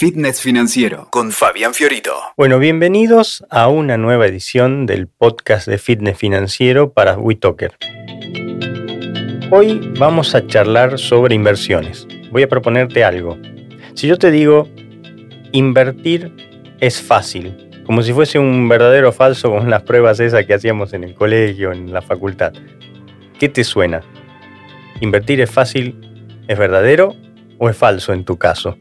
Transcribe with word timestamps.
Fitness 0.00 0.40
Financiero 0.40 1.08
con 1.10 1.30
Fabián 1.30 1.74
Fiorito. 1.74 2.14
Bueno, 2.34 2.58
bienvenidos 2.58 3.44
a 3.50 3.68
una 3.68 3.98
nueva 3.98 4.26
edición 4.26 4.86
del 4.86 5.08
podcast 5.08 5.68
de 5.68 5.76
Fitness 5.76 6.16
Financiero 6.16 6.94
para 6.94 7.18
WeTalker. 7.18 7.76
Hoy 9.50 9.92
vamos 9.98 10.34
a 10.34 10.46
charlar 10.46 10.98
sobre 10.98 11.34
inversiones. 11.34 12.08
Voy 12.32 12.44
a 12.44 12.48
proponerte 12.48 13.04
algo. 13.04 13.36
Si 13.92 14.06
yo 14.06 14.16
te 14.16 14.30
digo, 14.30 14.70
invertir 15.52 16.34
es 16.80 17.02
fácil, 17.02 17.82
como 17.84 18.00
si 18.00 18.14
fuese 18.14 18.38
un 18.38 18.70
verdadero 18.70 19.10
o 19.10 19.12
falso 19.12 19.50
con 19.50 19.68
las 19.68 19.82
pruebas 19.82 20.18
esas 20.18 20.46
que 20.46 20.54
hacíamos 20.54 20.94
en 20.94 21.04
el 21.04 21.12
colegio, 21.12 21.72
en 21.72 21.92
la 21.92 22.00
facultad, 22.00 22.54
¿qué 23.38 23.50
te 23.50 23.64
suena? 23.64 24.00
¿Invertir 25.02 25.42
es 25.42 25.50
fácil? 25.50 26.00
¿Es 26.48 26.58
verdadero 26.58 27.14
o 27.58 27.68
es 27.68 27.76
falso 27.76 28.14
en 28.14 28.24
tu 28.24 28.38
caso? 28.38 28.78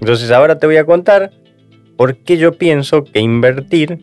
Entonces 0.00 0.30
ahora 0.30 0.58
te 0.58 0.66
voy 0.66 0.76
a 0.76 0.86
contar 0.86 1.30
por 1.96 2.16
qué 2.16 2.38
yo 2.38 2.52
pienso 2.52 3.04
que 3.04 3.20
invertir 3.20 3.98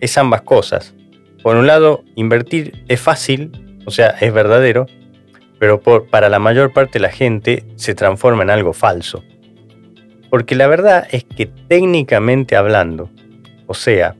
es 0.00 0.16
ambas 0.16 0.42
cosas. 0.42 0.94
Por 1.42 1.56
un 1.56 1.66
lado, 1.66 2.02
invertir 2.14 2.84
es 2.88 3.00
fácil, 3.00 3.52
o 3.84 3.90
sea, 3.90 4.08
es 4.20 4.32
verdadero, 4.32 4.86
pero 5.58 5.80
para 5.80 6.28
la 6.28 6.38
mayor 6.38 6.72
parte 6.72 6.94
de 6.94 7.00
la 7.00 7.10
gente 7.10 7.64
se 7.76 7.94
transforma 7.94 8.42
en 8.42 8.50
algo 8.50 8.72
falso. 8.72 9.22
Porque 10.30 10.54
la 10.54 10.66
verdad 10.66 11.06
es 11.10 11.24
que 11.24 11.46
técnicamente 11.46 12.56
hablando, 12.56 13.10
o 13.66 13.74
sea, 13.74 14.16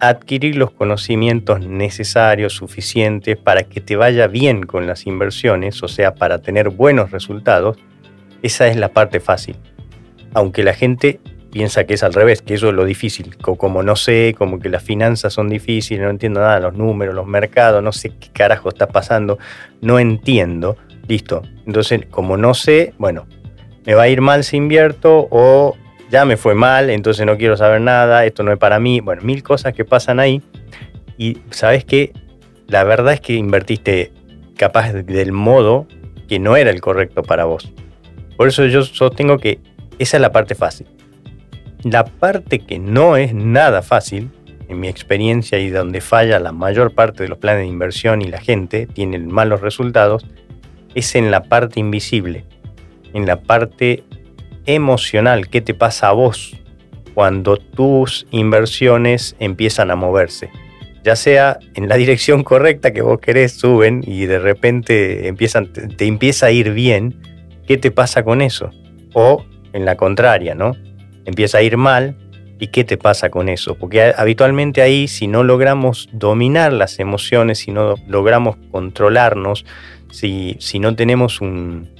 adquirir 0.00 0.56
los 0.56 0.72
conocimientos 0.72 1.60
necesarios, 1.64 2.54
suficientes 2.54 3.36
para 3.36 3.62
que 3.62 3.80
te 3.80 3.94
vaya 3.94 4.26
bien 4.26 4.64
con 4.64 4.88
las 4.88 5.06
inversiones, 5.06 5.82
o 5.82 5.88
sea, 5.88 6.16
para 6.16 6.40
tener 6.40 6.70
buenos 6.70 7.12
resultados, 7.12 7.78
esa 8.42 8.66
es 8.66 8.76
la 8.76 8.88
parte 8.88 9.20
fácil 9.20 9.56
aunque 10.34 10.62
la 10.62 10.74
gente 10.74 11.20
piensa 11.50 11.84
que 11.84 11.94
es 11.94 12.02
al 12.02 12.12
revés, 12.12 12.42
que 12.42 12.54
eso 12.54 12.68
es 12.68 12.74
lo 12.74 12.84
difícil. 12.84 13.36
Como 13.36 13.82
no 13.82 13.94
sé, 13.94 14.34
como 14.36 14.58
que 14.58 14.68
las 14.68 14.82
finanzas 14.82 15.32
son 15.32 15.48
difíciles, 15.48 16.02
no 16.02 16.10
entiendo 16.10 16.40
nada, 16.40 16.58
los 16.58 16.74
números, 16.74 17.14
los 17.14 17.26
mercados, 17.26 17.82
no 17.82 17.92
sé 17.92 18.10
qué 18.10 18.28
carajo 18.32 18.68
está 18.68 18.88
pasando, 18.88 19.38
no 19.80 19.98
entiendo. 19.98 20.76
Listo. 21.06 21.42
Entonces, 21.64 22.06
como 22.10 22.36
no 22.36 22.54
sé, 22.54 22.92
bueno, 22.98 23.26
me 23.86 23.94
va 23.94 24.02
a 24.02 24.08
ir 24.08 24.20
mal 24.20 24.42
si 24.42 24.56
invierto 24.56 25.28
o 25.30 25.76
ya 26.10 26.24
me 26.24 26.36
fue 26.36 26.54
mal, 26.54 26.90
entonces 26.90 27.24
no 27.24 27.36
quiero 27.36 27.56
saber 27.56 27.80
nada, 27.80 28.24
esto 28.24 28.42
no 28.42 28.52
es 28.52 28.58
para 28.58 28.80
mí. 28.80 29.00
Bueno, 29.00 29.22
mil 29.22 29.42
cosas 29.42 29.74
que 29.74 29.84
pasan 29.84 30.18
ahí. 30.18 30.42
Y 31.16 31.38
sabes 31.50 31.84
que 31.84 32.12
la 32.66 32.82
verdad 32.82 33.14
es 33.14 33.20
que 33.20 33.34
invertiste 33.34 34.12
capaz 34.56 34.92
del 34.92 35.32
modo 35.32 35.86
que 36.28 36.38
no 36.38 36.56
era 36.56 36.70
el 36.70 36.80
correcto 36.80 37.22
para 37.22 37.44
vos. 37.44 37.72
Por 38.36 38.48
eso 38.48 38.64
yo 38.66 38.82
sostengo 38.82 39.38
que 39.38 39.60
esa 39.98 40.16
es 40.16 40.20
la 40.20 40.32
parte 40.32 40.54
fácil. 40.54 40.86
La 41.82 42.04
parte 42.04 42.60
que 42.60 42.78
no 42.78 43.16
es 43.16 43.34
nada 43.34 43.82
fácil, 43.82 44.30
en 44.68 44.80
mi 44.80 44.88
experiencia 44.88 45.58
y 45.58 45.70
donde 45.70 46.00
falla 46.00 46.38
la 46.38 46.52
mayor 46.52 46.94
parte 46.94 47.22
de 47.22 47.28
los 47.28 47.38
planes 47.38 47.62
de 47.62 47.66
inversión 47.66 48.22
y 48.22 48.26
la 48.26 48.40
gente 48.40 48.86
tiene 48.86 49.18
malos 49.18 49.60
resultados, 49.60 50.26
es 50.94 51.14
en 51.14 51.30
la 51.30 51.42
parte 51.42 51.80
invisible, 51.80 52.44
en 53.12 53.26
la 53.26 53.42
parte 53.42 54.04
emocional. 54.66 55.48
¿Qué 55.48 55.60
te 55.60 55.74
pasa 55.74 56.08
a 56.08 56.12
vos 56.12 56.56
cuando 57.14 57.56
tus 57.56 58.26
inversiones 58.30 59.36
empiezan 59.38 59.90
a 59.90 59.96
moverse? 59.96 60.50
Ya 61.04 61.16
sea 61.16 61.58
en 61.74 61.88
la 61.88 61.96
dirección 61.96 62.44
correcta 62.44 62.92
que 62.92 63.02
vos 63.02 63.20
querés, 63.20 63.52
suben 63.52 64.02
y 64.06 64.24
de 64.24 64.38
repente 64.38 65.28
empiezan, 65.28 65.70
te 65.70 66.06
empieza 66.06 66.46
a 66.46 66.50
ir 66.50 66.72
bien. 66.72 67.20
¿Qué 67.66 67.76
te 67.76 67.90
pasa 67.90 68.22
con 68.24 68.40
eso? 68.40 68.70
O 69.12 69.44
en 69.74 69.84
la 69.84 69.96
contraria, 69.96 70.54
¿no? 70.54 70.74
Empieza 71.26 71.58
a 71.58 71.62
ir 71.62 71.76
mal 71.76 72.16
y 72.58 72.68
¿qué 72.68 72.84
te 72.84 72.96
pasa 72.96 73.28
con 73.28 73.50
eso? 73.50 73.74
Porque 73.74 74.14
habitualmente 74.16 74.80
ahí 74.80 75.08
si 75.08 75.26
no 75.26 75.42
logramos 75.44 76.08
dominar 76.12 76.72
las 76.72 76.98
emociones, 76.98 77.58
si 77.58 77.72
no 77.72 77.96
logramos 78.06 78.56
controlarnos, 78.70 79.66
si, 80.10 80.56
si 80.60 80.78
no 80.78 80.94
tenemos 80.94 81.42
un, 81.42 81.90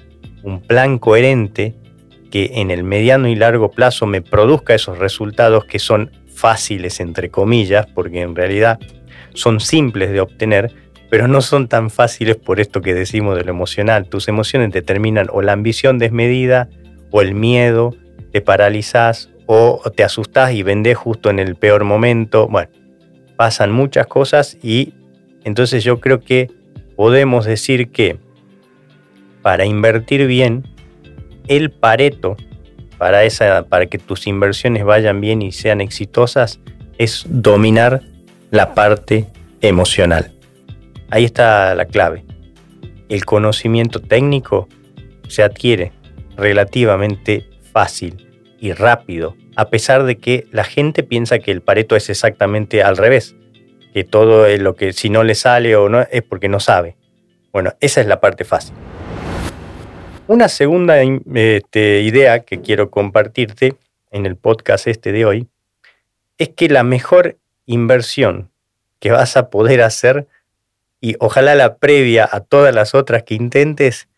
un 0.43 0.63
plan 0.63 0.99
coherente 0.99 1.75
que 2.31 2.53
en 2.55 2.71
el 2.71 2.85
mediano 2.85 3.29
y 3.29 3.35
largo 3.35 3.71
plazo 3.71 4.07
me 4.07 4.23
produzca 4.23 4.75
esos 4.75 4.99
resultados 4.99 5.65
que 5.65 5.79
son 5.79 6.11
fáciles, 6.35 7.01
entre 7.01 7.31
comillas, 7.31 7.87
porque 7.87 8.23
en 8.23 8.35
realidad 8.35 8.79
son 9.35 9.61
simples 9.61 10.11
de 10.11 10.21
obtener, 10.21 10.73
pero 11.11 11.29
no 11.29 11.41
son 11.41 11.69
tan 11.69 11.91
fáciles 11.91 12.37
por 12.37 12.61
esto 12.61 12.81
que 12.81 12.95
decimos 12.95 13.37
de 13.37 13.45
lo 13.45 13.51
emocional. 13.51 14.09
Tus 14.09 14.29
emociones 14.29 14.73
determinan 14.73 15.29
o 15.33 15.43
la 15.43 15.53
ambición 15.53 15.99
desmedida, 15.99 16.69
o 17.15 17.23
el 17.23 17.33
miedo, 17.33 17.95
te 18.33 18.41
paralizas 18.41 19.31
o 19.47 19.81
te 19.95 20.03
asustas 20.03 20.51
y 20.53 20.65
vendés 20.65 20.97
justo 20.97 21.31
en 21.31 21.39
el 21.39 21.55
peor 21.55 21.85
momento. 21.85 22.49
Bueno, 22.49 22.71
pasan 23.37 23.71
muchas 23.71 24.09
cosas 24.09 24.59
y 24.65 24.95
entonces 25.45 25.85
yo 25.85 26.01
creo 26.01 26.19
que 26.19 26.51
podemos 26.97 27.45
decir 27.45 27.93
que 27.93 28.19
para 29.43 29.65
invertir 29.65 30.27
bien, 30.27 30.65
el 31.47 31.71
pareto 31.71 32.37
para, 32.99 33.23
esa, 33.23 33.65
para 33.69 33.87
que 33.87 33.99
tus 33.99 34.27
inversiones 34.27 34.85
vayan 34.85 35.21
bien 35.21 35.41
y 35.41 35.53
sean 35.53 35.81
exitosas 35.81 36.59
es 36.99 37.27
dominar 37.29 38.03
la 38.51 38.75
parte 38.75 39.29
emocional. 39.61 40.33
Ahí 41.11 41.25
está 41.25 41.77
la 41.77 41.85
clave. 41.85 42.25
El 43.09 43.25
conocimiento 43.25 44.01
técnico 44.01 44.69
se 45.29 45.45
adquiere 45.45 45.93
relativamente 46.37 47.47
fácil 47.73 48.57
y 48.61 48.73
rápido, 48.73 49.37
a 49.57 49.69
pesar 49.69 50.05
de 50.05 50.17
que 50.17 50.47
la 50.51 50.65
gente 50.65 51.03
piensa 51.03 51.39
que 51.39 51.51
el 51.51 51.61
Pareto 51.61 51.97
es 51.97 52.09
exactamente 52.11 52.83
al 52.83 52.97
revés, 52.97 53.37
que 53.93 54.05
todo 54.05 54.49
lo 54.57 54.75
que 54.75 54.93
si 54.93 55.11
no 55.11 55.23
le 55.23 55.35
sale 55.35 55.77
o 55.77 55.89
no 55.89 56.01
es 56.11 56.23
porque 56.23 56.49
no 56.49 56.61
sabe. 56.61 56.97
Bueno, 57.53 57.73
esa 57.81 58.01
es 58.01 58.07
la 58.07 58.21
parte 58.21 58.45
fácil. 58.45 58.75
Una 60.27 60.49
segunda 60.49 61.01
este, 61.01 62.01
idea 62.01 62.41
que 62.41 62.61
quiero 62.63 62.91
compartirte 62.91 63.77
en 64.11 64.25
el 64.25 64.37
podcast 64.37 64.87
este 64.87 65.13
de 65.13 65.27
hoy 65.27 65.49
es 66.39 66.49
que 66.49 66.69
la 66.69 66.83
mejor 66.83 67.37
inversión 67.67 68.51
que 68.99 69.11
vas 69.11 69.37
a 69.37 69.51
poder 69.51 69.83
hacer 69.83 70.27
y 71.01 71.17
ojalá 71.21 71.55
la 71.55 71.77
previa 71.77 72.27
a 72.31 72.41
todas 72.41 72.75
las 72.75 72.95
otras 72.95 73.25
que 73.25 73.35
intentes 73.35 74.09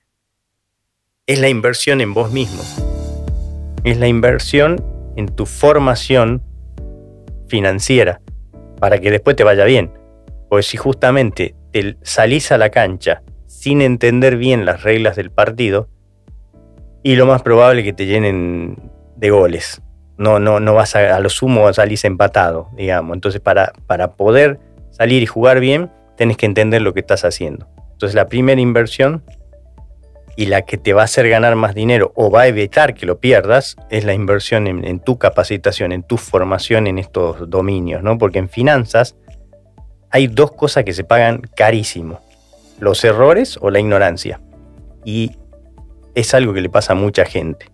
es 1.26 1.40
la 1.40 1.48
inversión 1.48 2.00
en 2.00 2.14
vos 2.14 2.30
mismo. 2.30 2.62
Es 3.82 3.98
la 3.98 4.06
inversión 4.06 4.82
en 5.16 5.26
tu 5.26 5.44
formación 5.44 6.42
financiera 7.48 8.20
para 8.78 9.00
que 9.00 9.10
después 9.10 9.34
te 9.34 9.42
vaya 9.42 9.64
bien. 9.64 9.92
Pues 10.48 10.66
si 10.66 10.76
justamente 10.76 11.56
te 11.72 11.96
salís 12.02 12.52
a 12.52 12.58
la 12.58 12.70
cancha 12.70 13.22
sin 13.46 13.82
entender 13.82 14.36
bien 14.36 14.64
las 14.64 14.84
reglas 14.84 15.16
del 15.16 15.32
partido, 15.32 15.88
y 17.02 17.14
lo 17.14 17.26
más 17.26 17.42
probable 17.42 17.84
que 17.84 17.92
te 17.92 18.06
llenen 18.06 18.90
de 19.16 19.30
goles. 19.30 19.80
No, 20.18 20.40
no, 20.40 20.58
no 20.58 20.74
vas 20.74 20.96
a, 20.96 21.14
a 21.14 21.20
lo 21.20 21.28
sumo 21.28 21.72
salís 21.72 22.04
empatado, 22.04 22.68
digamos. 22.76 23.14
Entonces, 23.14 23.40
para, 23.40 23.72
para 23.86 24.14
poder 24.14 24.58
salir 24.90 25.22
y 25.22 25.26
jugar 25.26 25.60
bien, 25.60 25.90
tenés 26.16 26.36
que 26.36 26.46
entender 26.46 26.82
lo 26.82 26.94
que 26.94 27.00
estás 27.00 27.24
haciendo. 27.24 27.68
Entonces, 27.92 28.14
la 28.14 28.26
primera 28.26 28.60
inversión 28.60 29.22
y 30.36 30.46
la 30.46 30.62
que 30.62 30.76
te 30.76 30.92
va 30.92 31.00
a 31.00 31.04
hacer 31.06 31.28
ganar 31.28 31.56
más 31.56 31.74
dinero 31.74 32.12
o 32.14 32.30
va 32.30 32.42
a 32.42 32.46
evitar 32.46 32.94
que 32.94 33.06
lo 33.06 33.18
pierdas 33.18 33.76
es 33.90 34.04
la 34.04 34.12
inversión 34.12 34.66
en, 34.66 35.00
tu 35.00 35.18
capacitación, 35.18 35.92
en 35.92 36.02
tu 36.02 36.18
formación 36.18 36.86
en 36.86 36.98
estos 36.98 37.48
dominios, 37.48 38.02
¿no? 38.02 38.18
Porque 38.18 38.38
en 38.38 38.50
finanzas 38.50 39.16
hay 40.10 40.26
dos 40.26 40.52
cosas 40.52 40.84
que 40.84 40.92
se 40.92 41.04
pagan 41.04 41.40
carísimo, 41.56 42.20
los 42.78 43.02
errores 43.02 43.58
o 43.62 43.70
la 43.70 43.80
ignorancia. 43.80 44.40
Y 45.04 45.32
es 46.14 46.34
algo 46.34 46.52
que 46.52 46.60
le 46.60 46.68
pasa 46.68 46.92
a 46.92 46.96
mucha 46.96 47.24
gente. 47.24 47.66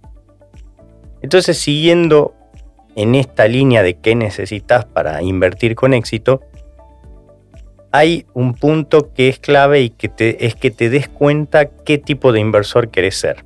Entonces, 1.20 1.58
siguiendo 1.58 2.34
en 2.94 3.14
esta 3.16 3.48
línea 3.48 3.82
de 3.82 3.94
qué 3.94 4.14
necesitas 4.14 4.84
para 4.84 5.22
invertir 5.22 5.74
con 5.74 5.94
éxito, 5.94 6.42
hay 7.92 8.26
un 8.32 8.54
punto 8.54 9.12
que 9.12 9.28
es 9.28 9.38
clave 9.38 9.82
y 9.82 9.90
que 9.90 10.08
te, 10.08 10.46
es 10.46 10.54
que 10.54 10.70
te 10.70 10.88
des 10.88 11.08
cuenta 11.08 11.66
qué 11.66 11.98
tipo 11.98 12.32
de 12.32 12.40
inversor 12.40 12.88
querés 12.88 13.16
ser. 13.16 13.44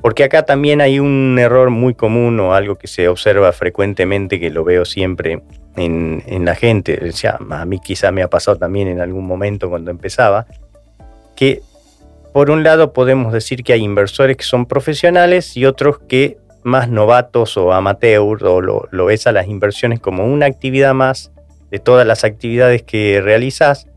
Porque 0.00 0.24
acá 0.24 0.44
también 0.44 0.80
hay 0.80 0.98
un 0.98 1.36
error 1.38 1.70
muy 1.70 1.94
común 1.94 2.40
o 2.40 2.54
algo 2.54 2.76
que 2.76 2.86
se 2.86 3.08
observa 3.08 3.52
frecuentemente, 3.52 4.40
que 4.40 4.48
lo 4.48 4.64
veo 4.64 4.84
siempre 4.84 5.42
en, 5.76 6.44
la 6.44 6.54
gente, 6.54 6.98
a 7.50 7.64
mí 7.66 7.78
quizá 7.78 8.10
me 8.10 8.22
ha 8.22 8.28
pasado 8.28 8.56
también 8.56 8.88
en 8.88 9.00
algún 9.00 9.26
momento 9.26 9.68
cuando 9.68 9.90
empezaba, 9.90 10.46
que 11.36 11.62
por 12.32 12.50
un 12.50 12.62
lado 12.62 12.92
podemos 12.92 13.32
decir 13.32 13.62
que 13.62 13.74
hay 13.74 13.82
inversores 13.82 14.36
que 14.36 14.44
son 14.44 14.66
profesionales 14.66 15.56
y 15.56 15.66
otros 15.66 15.98
que 15.98 16.38
más 16.62 16.88
novatos 16.88 17.56
o 17.56 17.72
amateurs 17.72 18.42
o 18.42 18.60
lo, 18.60 18.88
lo 18.90 19.04
ves 19.06 19.26
a 19.26 19.32
las 19.32 19.46
inversiones 19.46 20.00
como 20.00 20.24
una 20.24 20.46
actividad 20.46 20.94
más 20.94 21.32
de 21.70 21.78
todas 21.78 22.06
las 22.06 22.24
actividades 22.24 22.82
que 22.82 23.20
realizas, 23.22 23.88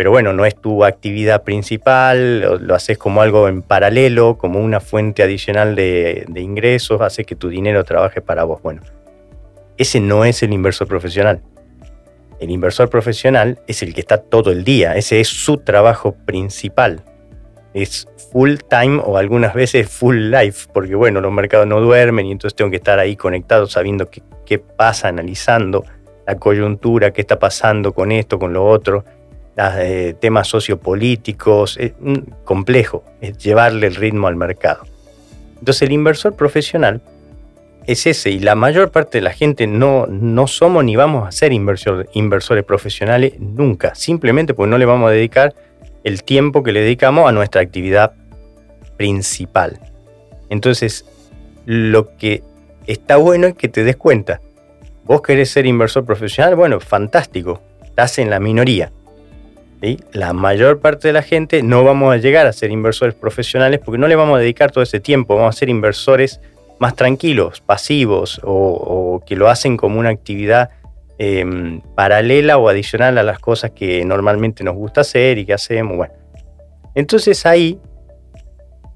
pero 0.00 0.10
bueno, 0.10 0.32
no 0.32 0.46
es 0.46 0.56
tu 0.56 0.82
actividad 0.84 1.42
principal, 1.42 2.40
lo, 2.66 2.74
haces 2.74 2.96
como 2.96 3.20
algo 3.20 3.48
en 3.48 3.60
paralelo, 3.60 4.38
como 4.38 4.58
una 4.58 4.80
fuente 4.80 5.22
adicional 5.22 5.76
de, 5.76 6.24
ingresos, 6.36 7.02
hace 7.02 7.24
que 7.24 7.36
tu 7.36 7.50
dinero 7.50 7.84
trabaje 7.84 8.22
para 8.22 8.44
vos. 8.44 8.62
Bueno, 8.62 8.80
ese 9.76 10.00
no 10.00 10.24
es 10.24 10.42
el 10.42 10.54
inversor 10.54 10.88
profesional. 10.88 11.42
El 12.38 12.48
inversor 12.48 12.88
profesional 12.88 13.58
es 13.66 13.82
el 13.82 13.92
que 13.92 14.00
está 14.00 14.16
todo 14.16 14.50
el 14.52 14.64
día, 14.64 14.96
ese 14.96 15.20
es 15.20 15.28
su 15.28 15.58
trabajo 15.58 16.12
principal. 16.24 17.02
Es 17.74 18.08
full 18.32 18.54
time 18.70 19.02
o 19.04 19.18
algunas 19.18 19.52
veces 19.52 19.86
full 19.86 20.30
life, 20.30 20.66
porque 20.72 20.94
bueno, 20.94 21.20
los 21.20 21.30
mercados 21.30 21.66
no 21.66 21.78
duermen 21.78 22.24
y 22.24 22.32
entonces 22.32 22.56
tengo 22.56 22.70
que 22.70 22.78
estar 22.78 22.98
ahí 22.98 23.16
conectado 23.16 23.66
sabiendo 23.66 24.08
qué, 24.10 24.58
pasa, 24.58 25.08
analizando 25.08 25.84
la 26.26 26.36
coyuntura, 26.36 27.12
qué 27.12 27.20
está 27.20 27.38
pasando 27.38 27.92
con 27.92 28.12
esto, 28.12 28.38
con 28.38 28.52
lo 28.52 28.66
otro, 28.66 29.04
los 29.56 29.74
eh, 29.76 30.16
temas 30.20 30.48
sociopolíticos, 30.48 31.76
es 31.78 31.92
complejo, 32.44 33.04
es 33.20 33.38
llevarle 33.38 33.86
el 33.86 33.96
ritmo 33.96 34.26
al 34.26 34.36
mercado. 34.36 34.84
Entonces 35.58 35.82
el 35.82 35.92
inversor 35.92 36.34
profesional 36.34 37.02
es 37.86 38.06
ese 38.06 38.30
y 38.30 38.38
la 38.38 38.54
mayor 38.54 38.90
parte 38.90 39.18
de 39.18 39.22
la 39.22 39.32
gente 39.32 39.66
no, 39.66 40.06
no 40.06 40.46
somos 40.46 40.84
ni 40.84 40.96
vamos 40.96 41.26
a 41.26 41.32
ser 41.32 41.52
inversores 41.52 42.64
profesionales 42.64 43.34
nunca, 43.38 43.94
simplemente 43.94 44.54
porque 44.54 44.70
no 44.70 44.78
le 44.78 44.86
vamos 44.86 45.08
a 45.08 45.12
dedicar 45.12 45.54
el 46.04 46.22
tiempo 46.22 46.62
que 46.62 46.72
le 46.72 46.80
dedicamos 46.80 47.28
a 47.28 47.32
nuestra 47.32 47.60
actividad 47.60 48.12
principal. 48.96 49.80
Entonces, 50.48 51.04
lo 51.66 52.16
que 52.16 52.42
está 52.86 53.16
bueno 53.16 53.46
es 53.46 53.54
que 53.54 53.68
te 53.68 53.84
des 53.84 53.96
cuenta. 53.96 54.40
Vos 55.04 55.22
querés 55.22 55.50
ser 55.50 55.66
inversor 55.66 56.04
profesional, 56.04 56.56
bueno, 56.56 56.80
fantástico, 56.80 57.60
estás 57.84 58.18
en 58.18 58.30
la 58.30 58.40
minoría. 58.40 58.92
La 60.12 60.34
mayor 60.34 60.80
parte 60.80 61.08
de 61.08 61.14
la 61.14 61.22
gente 61.22 61.62
no 61.62 61.84
vamos 61.84 62.12
a 62.12 62.18
llegar 62.18 62.46
a 62.46 62.52
ser 62.52 62.70
inversores 62.70 63.14
profesionales 63.14 63.80
porque 63.82 63.98
no 63.98 64.08
le 64.08 64.16
vamos 64.16 64.36
a 64.36 64.40
dedicar 64.40 64.70
todo 64.70 64.82
ese 64.84 65.00
tiempo, 65.00 65.36
vamos 65.36 65.56
a 65.56 65.58
ser 65.58 65.70
inversores 65.70 66.40
más 66.78 66.94
tranquilos, 66.96 67.60
pasivos 67.60 68.40
o, 68.44 69.22
que 69.26 69.36
lo 69.36 69.48
hacen 69.48 69.78
como 69.78 69.98
una 69.98 70.10
actividad 70.10 70.70
em, 71.18 71.80
paralela 71.94 72.58
o 72.58 72.68
adicional 72.68 73.16
a 73.16 73.22
las 73.22 73.38
cosas 73.38 73.70
que 73.70 74.04
normalmente 74.04 74.64
nos 74.64 74.74
gusta 74.74 75.00
hacer 75.00 75.38
y 75.38 75.46
que 75.46 75.54
hacemos. 75.54 75.96
Bueno, 75.96 76.12
entonces 76.94 77.46
ahí 77.46 77.78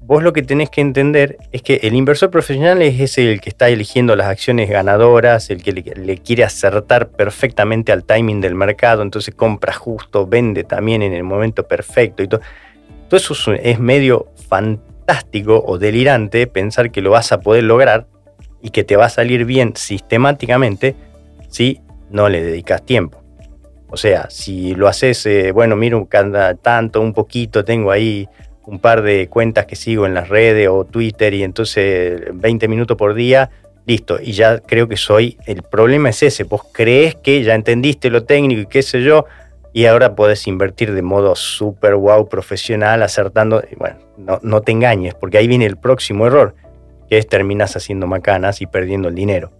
vos 0.05 0.21
lo 0.21 0.33
que 0.33 0.43
tenés 0.43 0.69
que 0.69 0.81
entender 0.81 1.37
es 1.51 1.63
que 1.63 1.79
el 1.83 1.95
inversor 1.95 2.29
profesional 2.29 2.81
es 2.81 2.99
ese 2.99 3.31
el 3.31 3.41
que 3.41 3.49
está 3.49 3.69
eligiendo 3.69 4.15
las 4.15 4.27
acciones 4.27 4.69
ganadoras, 4.69 5.49
el 5.49 5.63
que 5.63 5.71
le, 5.71 6.17
quiere 6.19 6.43
acertar 6.43 7.09
perfectamente 7.09 7.91
al 7.91 8.03
timing 8.03 8.39
del 8.39 8.53
mercado, 8.53 9.01
entonces 9.01 9.33
compra 9.33 9.73
justo, 9.73 10.27
vende 10.27 10.63
también 10.63 11.01
en 11.01 11.13
el 11.13 11.23
momento 11.23 11.67
perfecto 11.67 12.21
y 12.21 12.27
todo. 12.27 12.41
Todo 13.09 13.17
eso 13.17 13.53
es 13.53 13.79
medio 13.79 14.27
fantástico 14.47 15.63
o 15.65 15.77
delirante 15.77 16.45
pensar 16.47 16.91
que 16.91 17.01
lo 17.01 17.11
vas 17.11 17.31
a 17.31 17.39
poder 17.39 17.63
lograr 17.63 18.07
y 18.61 18.69
que 18.69 18.83
te 18.83 18.95
va 18.95 19.05
a 19.05 19.09
salir 19.09 19.45
bien 19.45 19.73
sistemáticamente 19.75 20.95
si 21.49 21.81
no 22.09 22.29
le 22.29 22.43
dedicas 22.43 22.85
tiempo. 22.85 23.23
O 23.89 23.97
sea, 23.97 24.29
si 24.29 24.75
lo 24.75 24.87
haces, 24.87 25.25
eh, 25.25 25.51
bueno, 25.51 25.75
miro 25.75 26.05
cada 26.07 26.55
tanto, 26.55 27.01
un 27.01 27.13
poquito, 27.13 27.63
tengo 27.63 27.91
ahí 27.91 28.27
un 28.67 28.79
par 28.79 29.01
de 29.01 29.27
cuentas 29.27 29.65
que 29.65 29.75
sigo 29.75 30.05
en 30.05 30.13
las 30.13 30.29
redes 30.29 30.67
o 30.69 30.85
Twitter 30.85 31.33
y 31.33 31.43
entonces 31.43 32.21
20 32.33 32.67
minutos 32.67 32.97
por 32.97 33.13
día, 33.13 33.49
listo. 33.85 34.17
Y 34.21 34.31
ya 34.31 34.59
creo 34.59 34.87
que 34.87 34.97
soy, 34.97 35.37
el 35.45 35.61
problema 35.61 36.09
es 36.09 36.23
ese, 36.23 36.43
vos 36.43 36.63
crees 36.71 37.15
que 37.15 37.43
ya 37.43 37.55
entendiste 37.55 38.09
lo 38.09 38.23
técnico 38.23 38.61
y 38.61 38.65
qué 38.65 38.81
sé 38.81 39.03
yo, 39.03 39.25
y 39.73 39.85
ahora 39.85 40.15
podés 40.15 40.47
invertir 40.47 40.93
de 40.93 41.01
modo 41.01 41.35
súper 41.35 41.95
wow 41.95 42.27
profesional, 42.29 43.03
acertando, 43.03 43.61
bueno, 43.77 43.97
no, 44.17 44.39
no 44.41 44.61
te 44.61 44.71
engañes, 44.71 45.13
porque 45.13 45.37
ahí 45.37 45.47
viene 45.47 45.65
el 45.65 45.77
próximo 45.77 46.25
error, 46.27 46.55
que 47.09 47.17
es 47.17 47.27
terminas 47.27 47.75
haciendo 47.75 48.07
macanas 48.07 48.61
y 48.61 48.67
perdiendo 48.67 49.09
el 49.09 49.15
dinero. 49.15 49.51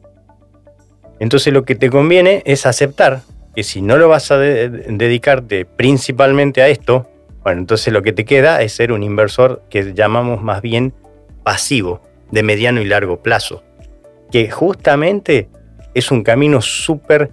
Entonces 1.19 1.53
lo 1.53 1.63
que 1.63 1.75
te 1.75 1.89
conviene 1.89 2.43
es 2.45 2.65
aceptar 2.65 3.21
que 3.55 3.63
si 3.63 3.81
no 3.81 3.97
lo 3.97 4.09
vas 4.09 4.31
a 4.31 4.37
dedicarte 4.37 5.65
principalmente 5.65 6.61
a 6.61 6.67
esto, 6.67 7.07
bueno, 7.45 7.61
entonces 7.61 7.93
lo 7.93 8.01
que 8.01 8.11
te 8.11 8.25
queda 8.25 8.63
es 8.63 8.73
ser 8.73 8.91
un 8.91 9.03
inversor 9.03 9.61
que 9.69 9.93
llamamos 9.93 10.41
más 10.41 10.63
bien 10.63 10.95
pasivo, 11.43 12.01
de 12.31 12.41
mediano 12.41 12.81
y 12.81 12.85
largo 12.85 13.21
plazo, 13.21 13.63
que 14.31 14.49
justamente 14.49 15.47
es 15.93 16.09
un 16.09 16.23
camino 16.23 16.59
súper, 16.63 17.29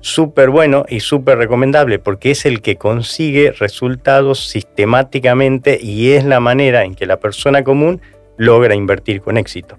súper 0.00 0.50
bueno 0.50 0.84
y 0.88 0.98
súper 0.98 1.38
recomendable, 1.38 2.00
porque 2.00 2.32
es 2.32 2.46
el 2.46 2.62
que 2.62 2.74
consigue 2.74 3.52
resultados 3.52 4.48
sistemáticamente 4.48 5.78
y 5.80 6.10
es 6.14 6.24
la 6.24 6.40
manera 6.40 6.82
en 6.82 6.96
que 6.96 7.06
la 7.06 7.20
persona 7.20 7.62
común 7.62 8.00
logra 8.36 8.74
invertir 8.74 9.20
con 9.20 9.36
éxito. 9.36 9.78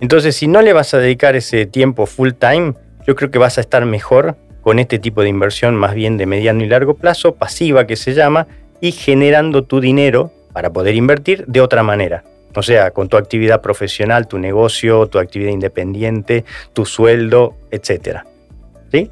Entonces, 0.00 0.34
si 0.34 0.48
no 0.48 0.60
le 0.60 0.72
vas 0.72 0.92
a 0.92 0.98
dedicar 0.98 1.36
ese 1.36 1.66
tiempo 1.66 2.04
full 2.04 2.32
time, 2.32 2.74
yo 3.06 3.14
creo 3.14 3.30
que 3.30 3.38
vas 3.38 3.58
a 3.58 3.60
estar 3.60 3.86
mejor 3.86 4.36
con 4.66 4.80
este 4.80 4.98
tipo 4.98 5.22
de 5.22 5.28
inversión 5.28 5.76
más 5.76 5.94
bien 5.94 6.16
de 6.16 6.26
mediano 6.26 6.64
y 6.64 6.66
largo 6.66 6.94
plazo, 6.94 7.36
pasiva 7.36 7.86
que 7.86 7.94
se 7.94 8.14
llama, 8.14 8.48
y 8.80 8.90
generando 8.90 9.62
tu 9.62 9.80
dinero 9.80 10.32
para 10.52 10.72
poder 10.72 10.96
invertir 10.96 11.44
de 11.46 11.60
otra 11.60 11.84
manera. 11.84 12.24
O 12.52 12.64
sea, 12.64 12.90
con 12.90 13.08
tu 13.08 13.16
actividad 13.16 13.60
profesional, 13.60 14.26
tu 14.26 14.40
negocio, 14.40 15.06
tu 15.06 15.20
actividad 15.20 15.52
independiente, 15.52 16.44
tu 16.72 16.84
sueldo, 16.84 17.54
etc. 17.70 18.22
¿Sí? 18.90 19.08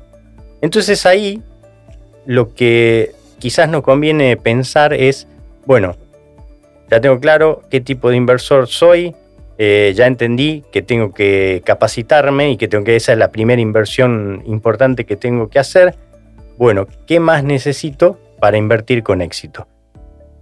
Entonces 0.60 1.06
ahí 1.06 1.40
lo 2.26 2.52
que 2.52 3.12
quizás 3.38 3.68
nos 3.68 3.82
conviene 3.82 4.36
pensar 4.36 4.92
es, 4.92 5.28
bueno, 5.66 5.94
ya 6.90 7.00
tengo 7.00 7.20
claro 7.20 7.62
qué 7.70 7.80
tipo 7.80 8.10
de 8.10 8.16
inversor 8.16 8.66
soy, 8.66 9.14
eh, 9.58 9.92
ya 9.94 10.06
entendí 10.06 10.64
que 10.72 10.82
tengo 10.82 11.12
que 11.12 11.62
capacitarme 11.64 12.50
y 12.50 12.56
que 12.56 12.68
tengo 12.68 12.84
que 12.84 12.96
esa 12.96 13.12
es 13.12 13.18
la 13.18 13.30
primera 13.30 13.60
inversión 13.60 14.42
importante 14.46 15.06
que 15.06 15.16
tengo 15.16 15.48
que 15.48 15.58
hacer. 15.58 15.94
Bueno, 16.58 16.86
¿qué 17.06 17.20
más 17.20 17.44
necesito 17.44 18.18
para 18.40 18.56
invertir 18.56 19.02
con 19.02 19.22
éxito? 19.22 19.68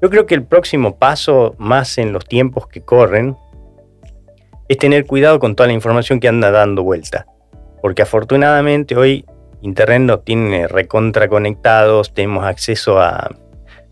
Yo 0.00 0.10
creo 0.10 0.26
que 0.26 0.34
el 0.34 0.44
próximo 0.44 0.96
paso, 0.96 1.54
más 1.58 1.98
en 1.98 2.12
los 2.12 2.24
tiempos 2.24 2.66
que 2.66 2.80
corren, 2.80 3.36
es 4.68 4.78
tener 4.78 5.06
cuidado 5.06 5.38
con 5.38 5.54
toda 5.54 5.68
la 5.68 5.74
información 5.74 6.18
que 6.18 6.28
anda 6.28 6.50
dando 6.50 6.82
vuelta. 6.82 7.26
Porque 7.80 8.02
afortunadamente 8.02 8.96
hoy 8.96 9.24
Internet 9.60 10.02
nos 10.02 10.24
tiene 10.24 10.66
recontra 10.66 11.28
conectados, 11.28 12.14
tenemos 12.14 12.44
acceso 12.44 13.00
a 13.00 13.30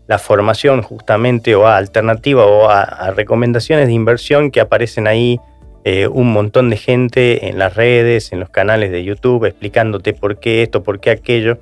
la 0.07 0.19
formación 0.19 0.81
justamente 0.81 1.55
o 1.55 1.67
a 1.67 1.77
alternativa 1.77 2.45
o 2.45 2.69
a, 2.69 3.11
recomendaciones 3.11 3.87
de 3.87 3.93
inversión 3.93 4.51
que 4.51 4.59
aparecen 4.59 5.07
ahí 5.07 5.39
eh, 5.83 6.07
un 6.07 6.31
montón 6.31 6.69
de 6.69 6.77
gente 6.77 7.47
en 7.47 7.57
las 7.57 7.75
redes, 7.75 8.31
en 8.33 8.39
los 8.39 8.49
canales 8.49 8.91
de 8.91 9.03
YouTube, 9.03 9.45
explicándote 9.45 10.13
por 10.13 10.39
qué 10.39 10.63
esto, 10.63 10.83
por 10.83 10.99
qué 10.99 11.11
aquello. 11.11 11.59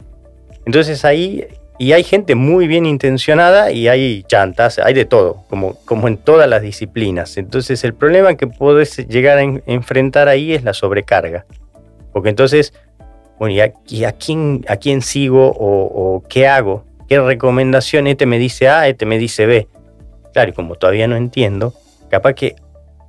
Entonces 0.65 1.05
ahí, 1.05 1.45
y 1.77 1.93
hay 1.93 2.03
gente 2.03 2.35
muy 2.35 2.67
bien 2.67 2.85
intencionada 2.85 3.71
y 3.71 3.87
hay 3.87 4.23
chantas, 4.23 4.79
hay 4.79 4.93
de 4.93 5.05
todo, 5.05 5.43
como, 5.49 5.75
como 5.85 6.07
en 6.07 6.17
todas 6.17 6.49
las 6.49 6.61
disciplinas. 6.61 7.37
Entonces 7.37 7.83
el 7.83 7.93
problema 7.93 8.35
que 8.35 8.47
puedes 8.47 8.97
llegar 9.07 9.37
a 9.37 9.43
enfrentar 9.43 10.27
ahí 10.27 10.53
es 10.53 10.63
la 10.63 10.73
sobrecarga. 10.73 11.45
Porque 12.11 12.29
entonces, 12.29 12.73
bueno, 13.37 13.53
¿y 13.87 14.03
a, 14.03 14.11
quién, 14.11 14.65
a 14.67 14.75
quién 14.77 15.01
sigo 15.01 15.53
o 15.55 16.23
qué 16.27 16.47
hago? 16.47 16.88
Qué 17.09 17.19
recomendación 17.19 18.07
este 18.07 18.27
me 18.27 18.37
dice 18.37 18.69
A, 18.69 18.87
este 18.87 19.05
me 19.05 19.17
dice 19.17 19.47
B. 19.47 19.67
Claro, 20.31 20.51
y 20.51 20.53
como 20.53 20.75
todavía 20.75 21.07
no 21.07 21.15
entiendo, 21.15 21.73
capaz 22.09 22.35
que 22.35 22.55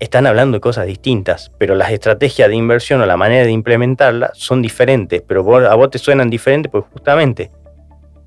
están 0.01 0.27
hablando 0.27 0.57
de 0.57 0.61
cosas 0.61 0.87
distintas, 0.87 1.53
pero 1.59 1.75
las 1.75 1.93
estrategias 1.93 2.49
de 2.49 2.57
inversión 2.57 3.03
o 3.03 3.07
la 3.07 3.19
manera 3.19 3.45
de 3.45 3.53
implementarlas 3.53 4.31
son 4.35 4.63
diferentes, 4.63 5.21
pero 5.21 5.43
a 5.69 5.75
vos 5.75 5.91
te 5.91 5.99
suenan 5.99 6.31
diferentes 6.31 6.73
porque 6.73 6.89
justamente 6.91 7.51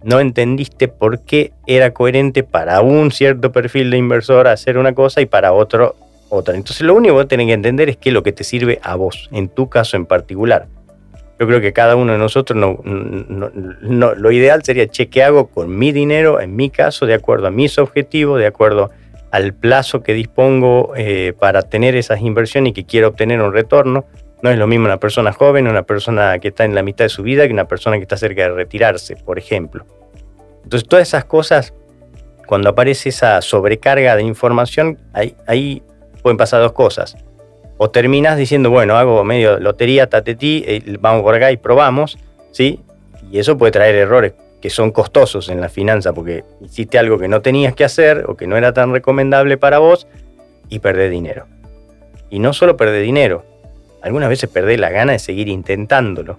no 0.03 0.19
entendiste 0.19 0.87
por 0.87 1.23
qué 1.23 1.53
era 1.65 1.91
coherente 1.91 2.43
para 2.43 2.81
un 2.81 3.11
cierto 3.11 3.51
perfil 3.51 3.89
de 3.89 3.97
inversor 3.97 4.47
hacer 4.47 4.77
una 4.77 4.93
cosa 4.93 5.21
y 5.21 5.25
para 5.25 5.53
otro 5.53 5.95
otra. 6.29 6.55
Entonces 6.55 6.81
lo 6.81 6.93
único 6.93 7.15
que 7.15 7.21
vos 7.21 7.27
tenés 7.27 7.47
que 7.47 7.53
entender 7.53 7.89
es 7.89 7.97
qué 7.97 8.09
es 8.09 8.13
lo 8.13 8.21
que 8.21 8.31
te 8.31 8.43
sirve 8.43 8.79
a 8.83 8.95
vos, 8.95 9.29
en 9.31 9.49
tu 9.49 9.69
caso 9.69 9.97
en 9.97 10.05
particular. 10.05 10.67
Yo 11.43 11.47
creo 11.47 11.59
que 11.59 11.73
cada 11.73 11.97
uno 11.97 12.13
de 12.13 12.17
nosotros, 12.17 12.57
no, 12.57 14.15
lo 14.15 14.31
ideal 14.31 14.63
sería, 14.63 14.87
che, 14.87 15.09
¿qué 15.09 15.23
hago 15.23 15.47
con 15.47 15.77
mi 15.77 15.91
dinero, 15.91 16.39
en 16.39 16.55
mi 16.55 16.69
caso, 16.69 17.05
de 17.05 17.13
acuerdo 17.13 17.47
a 17.47 17.51
mis 17.51 17.77
objetivos, 17.77 18.39
de 18.39 18.45
acuerdo 18.45 18.91
al 19.29 19.53
plazo 19.53 20.03
que 20.03 20.13
dispongo 20.13 20.93
eh, 20.95 21.33
para 21.37 21.63
tener 21.63 21.97
esas 21.97 22.21
inversiones 22.21 22.69
y 22.69 22.73
que 22.73 22.85
quiero 22.85 23.09
obtener 23.09 23.41
un 23.41 23.51
retorno? 23.51 24.05
No 24.41 24.51
es 24.51 24.57
lo 24.57 24.67
mismo 24.67 24.85
una 24.85 25.01
persona 25.01 25.33
joven, 25.33 25.67
una 25.67 25.83
persona 25.83 26.39
que 26.39 26.47
está 26.47 26.63
en 26.63 26.75
la 26.75 26.81
mitad 26.81 27.03
de 27.03 27.09
su 27.09 27.23
vida, 27.23 27.45
que 27.45 27.51
una 27.51 27.67
persona 27.67 27.97
que 27.97 28.03
está 28.03 28.15
cerca 28.15 28.43
de 28.43 28.49
retirarse, 28.53 29.17
por 29.17 29.37
ejemplo. 29.37 29.85
Entonces, 30.63 30.87
todas 30.87 31.09
esas 31.09 31.25
cosas, 31.25 31.73
cuando 32.47 32.69
aparece 32.69 33.09
esa 33.09 33.41
sobrecarga 33.41 34.15
de 34.15 34.23
información, 34.23 34.97
ahí 35.11 35.83
pueden 36.21 36.37
pasar 36.37 36.61
dos 36.61 36.71
cosas 36.71 37.17
o 37.83 37.89
terminas 37.89 38.37
diciendo, 38.37 38.69
bueno, 38.69 38.95
hago 38.95 39.25
medio 39.25 39.59
lotería, 39.59 40.07
tatetí, 40.07 40.63
eh, 40.65 40.97
vamos 41.01 41.21
por 41.21 41.35
acá 41.35 41.51
y 41.51 41.57
probamos, 41.57 42.17
¿sí? 42.51 42.79
Y 43.29 43.39
eso 43.39 43.57
puede 43.57 43.73
traer 43.73 43.95
errores 43.95 44.31
que 44.61 44.69
son 44.69 44.91
costosos 44.91 45.49
en 45.49 45.59
la 45.59 45.67
finanza 45.67 46.13
porque 46.13 46.45
hiciste 46.61 46.97
algo 46.97 47.19
que 47.19 47.27
no 47.27 47.41
tenías 47.41 47.75
que 47.75 47.83
hacer 47.83 48.23
o 48.29 48.37
que 48.37 48.47
no 48.47 48.55
era 48.55 48.71
tan 48.71 48.93
recomendable 48.93 49.57
para 49.57 49.79
vos 49.79 50.07
y 50.69 50.79
perdés 50.79 51.11
dinero. 51.11 51.45
Y 52.29 52.39
no 52.39 52.53
solo 52.53 52.77
perdés 52.77 53.03
dinero, 53.03 53.43
algunas 54.01 54.29
veces 54.29 54.49
perdés 54.49 54.79
la 54.79 54.89
gana 54.89 55.11
de 55.11 55.19
seguir 55.19 55.49
intentándolo. 55.49 56.37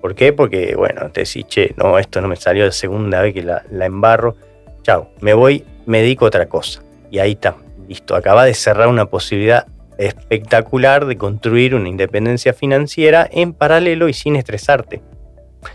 ¿Por 0.00 0.14
qué? 0.14 0.32
Porque, 0.32 0.76
bueno, 0.76 1.10
te 1.10 1.22
decís, 1.22 1.48
che, 1.48 1.74
no, 1.76 1.98
esto 1.98 2.20
no 2.20 2.28
me 2.28 2.36
salió 2.36 2.64
de 2.64 2.70
segunda 2.70 3.22
vez 3.22 3.34
que 3.34 3.42
la, 3.42 3.64
la 3.72 3.86
embarro. 3.86 4.36
Chao, 4.82 5.10
me 5.20 5.34
voy, 5.34 5.64
me 5.84 6.02
dedico 6.02 6.26
a 6.26 6.28
otra 6.28 6.46
cosa. 6.46 6.80
Y 7.10 7.18
ahí 7.18 7.32
está, 7.32 7.56
listo, 7.88 8.14
acaba 8.14 8.44
de 8.44 8.54
cerrar 8.54 8.86
una 8.86 9.06
posibilidad 9.06 9.66
espectacular 9.98 11.06
de 11.06 11.16
construir 11.16 11.74
una 11.74 11.88
independencia 11.88 12.52
financiera 12.52 13.28
en 13.30 13.52
paralelo 13.52 14.08
y 14.08 14.12
sin 14.12 14.36
estresarte, 14.36 15.02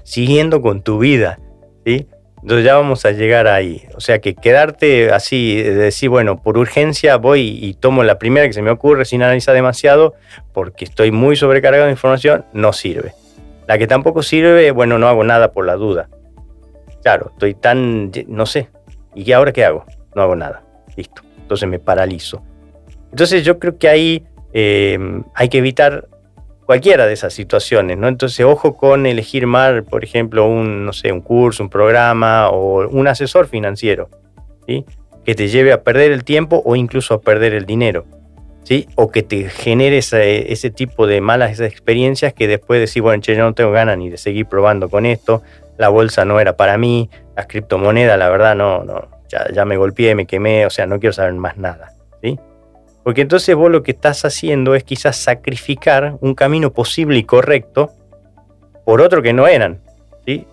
siguiendo 0.03 0.61
con 0.61 0.81
tu 0.81 0.99
vida. 0.99 1.39
Entonces 1.85 2.65
ya 2.65 2.75
vamos 2.75 3.05
a 3.05 3.11
llegar 3.11 3.47
ahí. 3.47 3.83
O 3.95 3.99
sea 3.99 4.19
que 4.19 4.33
quedarte 4.33 5.11
así, 5.11 5.61
de 5.61 5.75
decir, 5.75 6.09
bueno, 6.09 6.41
por 6.41 6.57
urgencia 6.57 7.17
voy 7.17 7.59
y 7.61 7.73
tomo 7.75 8.03
la 8.03 8.17
primera 8.17 8.47
que 8.47 8.53
se 8.53 8.61
me 8.61 8.71
ocurre 8.71 9.05
sin 9.05 9.21
analizar 9.21 9.53
demasiado, 9.53 10.15
porque 10.53 10.85
estoy 10.85 11.11
muy 11.11 11.35
sobrecargado 11.35 11.85
de 11.85 11.91
información, 11.91 12.45
no 12.53 12.73
sirve. 12.73 13.13
La 13.67 13.77
que 13.77 13.87
tampoco 13.87 14.23
sirve, 14.23 14.71
bueno, 14.71 14.97
no 14.97 15.07
hago 15.07 15.23
nada 15.23 15.51
por 15.51 15.65
la 15.65 15.75
duda. 15.75 16.09
Claro, 17.03 17.29
estoy 17.33 17.53
tan, 17.53 18.11
no 18.27 18.45
sé, 18.45 18.69
¿y 19.15 19.31
ahora 19.31 19.51
qué 19.51 19.65
hago? 19.65 19.85
No 20.15 20.21
hago 20.21 20.35
nada. 20.35 20.63
Listo. 20.95 21.21
Entonces 21.37 21.67
me 21.69 21.79
paralizo. 21.79 22.43
Entonces 23.11 23.43
yo 23.43 23.59
creo 23.59 23.77
que 23.77 23.89
ahí 23.89 24.23
eh, 24.53 24.97
hay 25.35 25.49
que 25.49 25.59
evitar 25.59 26.07
cualquiera 26.65 27.05
de 27.05 27.13
esas 27.13 27.33
situaciones, 27.33 27.97
¿no? 27.97 28.07
Entonces, 28.07 28.45
ojo 28.45 28.77
con 28.77 29.05
elegir 29.05 29.45
mal, 29.45 29.83
por 29.83 30.05
ejemplo, 30.05 30.47
un, 30.47 30.85
no 30.85 30.93
sé, 30.93 31.11
un 31.11 31.19
curso, 31.19 31.63
un 31.63 31.69
programa 31.69 32.49
o 32.49 32.87
un 32.87 33.07
asesor 33.07 33.47
financiero, 33.47 34.09
¿sí? 34.65 34.85
Que 35.25 35.35
te 35.35 35.49
lleve 35.49 35.73
a 35.73 35.83
perder 35.83 36.13
el 36.13 36.23
tiempo 36.23 36.61
o 36.63 36.77
incluso 36.77 37.15
a 37.15 37.19
perder 37.19 37.53
el 37.53 37.65
dinero, 37.65 38.05
¿sí? 38.63 38.87
O 38.95 39.11
que 39.11 39.21
te 39.21 39.49
genere 39.49 39.97
ese, 39.97 40.69
tipo 40.69 41.07
de 41.07 41.19
malas 41.19 41.59
experiencias 41.59 42.33
que 42.33 42.47
después 42.47 42.79
decís, 42.79 43.01
bueno, 43.01 43.21
che, 43.21 43.35
yo 43.35 43.43
no 43.43 43.53
tengo 43.53 43.71
ganas 43.71 43.97
ni 43.97 44.09
de 44.09 44.17
seguir 44.17 44.45
probando 44.45 44.87
con 44.87 45.05
esto, 45.05 45.43
la 45.77 45.89
bolsa 45.89 46.23
no 46.23 46.39
era 46.39 46.55
para 46.55 46.77
mí, 46.77 47.09
las 47.35 47.47
criptomonedas, 47.47 48.17
la 48.17 48.29
verdad, 48.29 48.55
no, 48.55 48.85
no, 48.85 49.09
ya, 49.27 49.45
ya 49.51 49.65
me 49.65 49.75
golpeé, 49.75 50.15
me 50.15 50.25
quemé, 50.25 50.65
o 50.65 50.69
sea, 50.69 50.85
no 50.85 50.99
quiero 50.99 51.11
saber 51.11 51.33
más 51.33 51.57
nada, 51.57 51.93
¿sí? 52.21 52.39
Porque 53.03 53.21
entonces 53.21 53.55
vos 53.55 53.71
lo 53.71 53.83
que 53.83 53.91
estás 53.91 54.25
haciendo 54.25 54.75
es 54.75 54.83
quizás 54.83 55.15
sacrificar 55.17 56.17
un 56.21 56.35
camino 56.35 56.71
posible 56.71 57.17
y 57.17 57.23
correcto 57.23 57.91
por 58.85 59.01
otro 59.01 59.21
que 59.21 59.33
no 59.33 59.47
eran. 59.47 59.79
¿sí? 60.25 60.45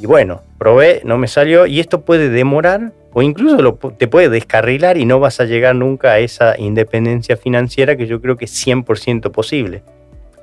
Y 0.00 0.06
bueno, 0.06 0.42
probé, 0.58 1.02
no 1.04 1.18
me 1.18 1.28
salió 1.28 1.66
y 1.66 1.80
esto 1.80 2.02
puede 2.02 2.28
demorar 2.28 2.92
o 3.12 3.22
incluso 3.22 3.78
te 3.96 4.08
puede 4.08 4.28
descarrilar 4.28 4.98
y 4.98 5.06
no 5.06 5.20
vas 5.20 5.40
a 5.40 5.44
llegar 5.44 5.74
nunca 5.74 6.12
a 6.12 6.18
esa 6.18 6.58
independencia 6.58 7.36
financiera 7.36 7.96
que 7.96 8.06
yo 8.06 8.20
creo 8.20 8.36
que 8.36 8.44
es 8.44 8.66
100% 8.66 9.30
posible 9.30 9.82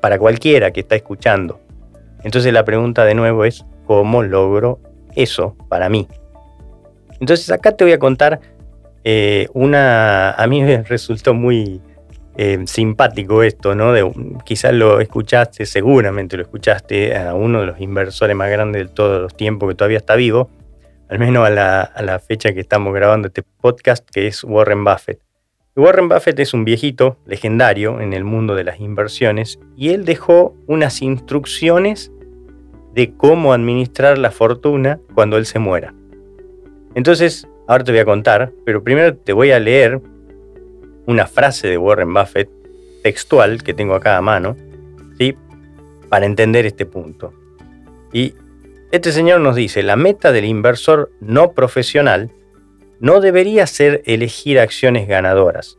para 0.02 0.18
cualquiera 0.18 0.72
que 0.72 0.80
está 0.80 0.96
escuchando. 0.96 1.60
Entonces 2.24 2.52
la 2.52 2.66
pregunta 2.66 3.06
de 3.06 3.14
nuevo 3.16 3.46
es, 3.46 3.64
¿cómo 3.86 4.24
logro 4.24 4.80
eso 5.16 5.56
para 5.70 5.88
mí? 5.88 6.08
Entonces 7.20 7.52
acá 7.52 7.74
te 7.74 7.84
voy 7.84 7.94
a 7.94 8.00
contar 8.00 8.40
eh, 9.04 9.48
una, 9.54 10.32
a 10.32 10.48
mí 10.48 10.62
me 10.62 10.84
resultó 10.84 11.34
muy 11.34 11.82
eh, 12.36 12.64
simpático 12.66 13.44
esto, 13.44 13.76
¿no? 13.76 13.94
De, 13.94 14.10
quizás 14.44 14.74
lo 14.74 15.00
escuchaste, 15.00 15.66
seguramente 15.66 16.36
lo 16.36 16.44
escuchaste 16.44 17.16
a 17.16 17.36
uno 17.36 17.60
de 17.60 17.68
los 17.68 17.80
inversores 17.80 18.36
más 18.36 18.50
grandes 18.50 18.88
de 18.88 18.94
todos 18.94 19.22
los 19.22 19.36
tiempos 19.36 19.70
que 19.70 19.76
todavía 19.76 20.00
está 20.00 20.16
vivo, 20.16 20.50
al 21.10 21.20
menos 21.20 21.46
a 21.46 21.52
la, 21.52 22.20
fecha 22.20 22.54
que 22.54 22.60
estamos 22.60 22.94
grabando 22.94 23.28
este 23.28 23.44
podcast, 23.44 24.10
que 24.10 24.26
es 24.28 24.44
Warren 24.44 24.84
Buffett. 24.84 25.20
Warren 25.76 26.10
Buffett 26.10 26.40
es 26.40 26.54
un 26.54 26.66
viejito 26.66 27.18
legendario 27.26 28.00
en 28.00 28.14
el 28.14 28.24
mundo 28.24 28.56
de 28.56 28.64
las 28.64 28.80
inversiones 28.80 29.60
y 29.76 29.90
él 29.90 30.06
dejó 30.06 30.56
unas 30.68 31.02
instrucciones 31.02 32.12
de 32.94 33.14
cómo 33.16 33.54
administrar 33.54 34.18
la 34.18 34.32
fortuna 34.32 35.00
cuando 35.14 35.38
él 35.38 35.46
se 35.46 35.60
muera. 35.60 35.94
Entonces, 36.96 37.48
Ahora 37.68 37.84
te 37.84 37.92
voy 37.92 38.00
a 38.00 38.06
contar, 38.06 38.52
pero 38.66 38.84
primero 38.84 39.16
te 39.16 39.34
voy 39.34 39.52
a 39.52 39.60
leer 39.60 40.02
una 41.06 41.28
frase 41.28 41.68
de 41.68 41.78
Warren 41.78 42.14
Buffett 42.14 42.50
textual 43.04 43.64
que 43.64 43.74
tengo 43.74 43.96
acá 43.96 44.18
a 44.18 44.22
mano, 44.22 44.56
¿sí? 45.18 45.36
para 46.10 46.26
entender 46.26 46.66
este 46.66 46.86
punto. 46.86 47.34
Y 48.12 48.36
este 48.92 49.12
señor 49.12 49.42
nos 49.42 49.56
dice, 49.56 49.82
la 49.82 49.96
meta 49.96 50.32
del 50.32 50.46
inversor 50.46 51.12
no 51.20 51.54
profesional 51.54 52.32
no 53.00 53.20
debería 53.20 53.66
ser 53.66 54.04
elegir 54.06 54.60
acciones 54.60 55.08
ganadoras, 55.08 55.78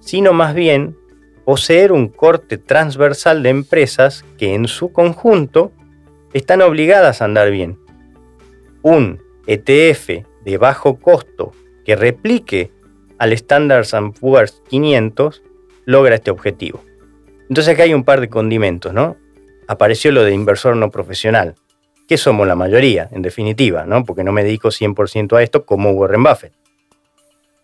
sino 0.00 0.32
más 0.32 0.54
bien 0.54 0.96
poseer 1.44 1.92
un 1.92 2.08
corte 2.08 2.58
transversal 2.58 3.42
de 3.42 3.48
empresas 3.48 4.24
que 4.38 4.54
en 4.54 4.68
su 4.68 4.92
conjunto 4.92 5.72
están 6.32 6.62
obligadas 6.62 7.20
a 7.20 7.24
andar 7.24 7.50
bien. 7.50 7.78
Un 8.82 9.20
ETF 9.46 10.24
de 10.44 10.58
bajo 10.58 10.98
costo 10.98 11.52
que 11.84 11.96
replique 11.96 12.70
al 13.18 13.32
Standard 13.32 13.86
Poor's 14.20 14.62
500 14.68 15.42
logra 15.84 16.16
este 16.16 16.30
objetivo. 16.30 16.82
Entonces 17.48 17.74
acá 17.74 17.84
hay 17.84 17.94
un 17.94 18.04
par 18.04 18.20
de 18.20 18.28
condimentos, 18.28 18.92
¿no? 18.92 19.16
Apareció 19.68 20.10
lo 20.12 20.24
de 20.24 20.32
inversor 20.32 20.76
no 20.76 20.90
profesional, 20.90 21.54
que 22.08 22.16
somos 22.16 22.46
la 22.46 22.54
mayoría, 22.54 23.08
en 23.12 23.22
definitiva, 23.22 23.84
¿no? 23.84 24.04
Porque 24.04 24.24
no 24.24 24.32
me 24.32 24.42
dedico 24.42 24.68
100% 24.68 25.36
a 25.36 25.42
esto 25.42 25.64
como 25.64 25.92
Warren 25.92 26.22
Buffett. 26.22 26.52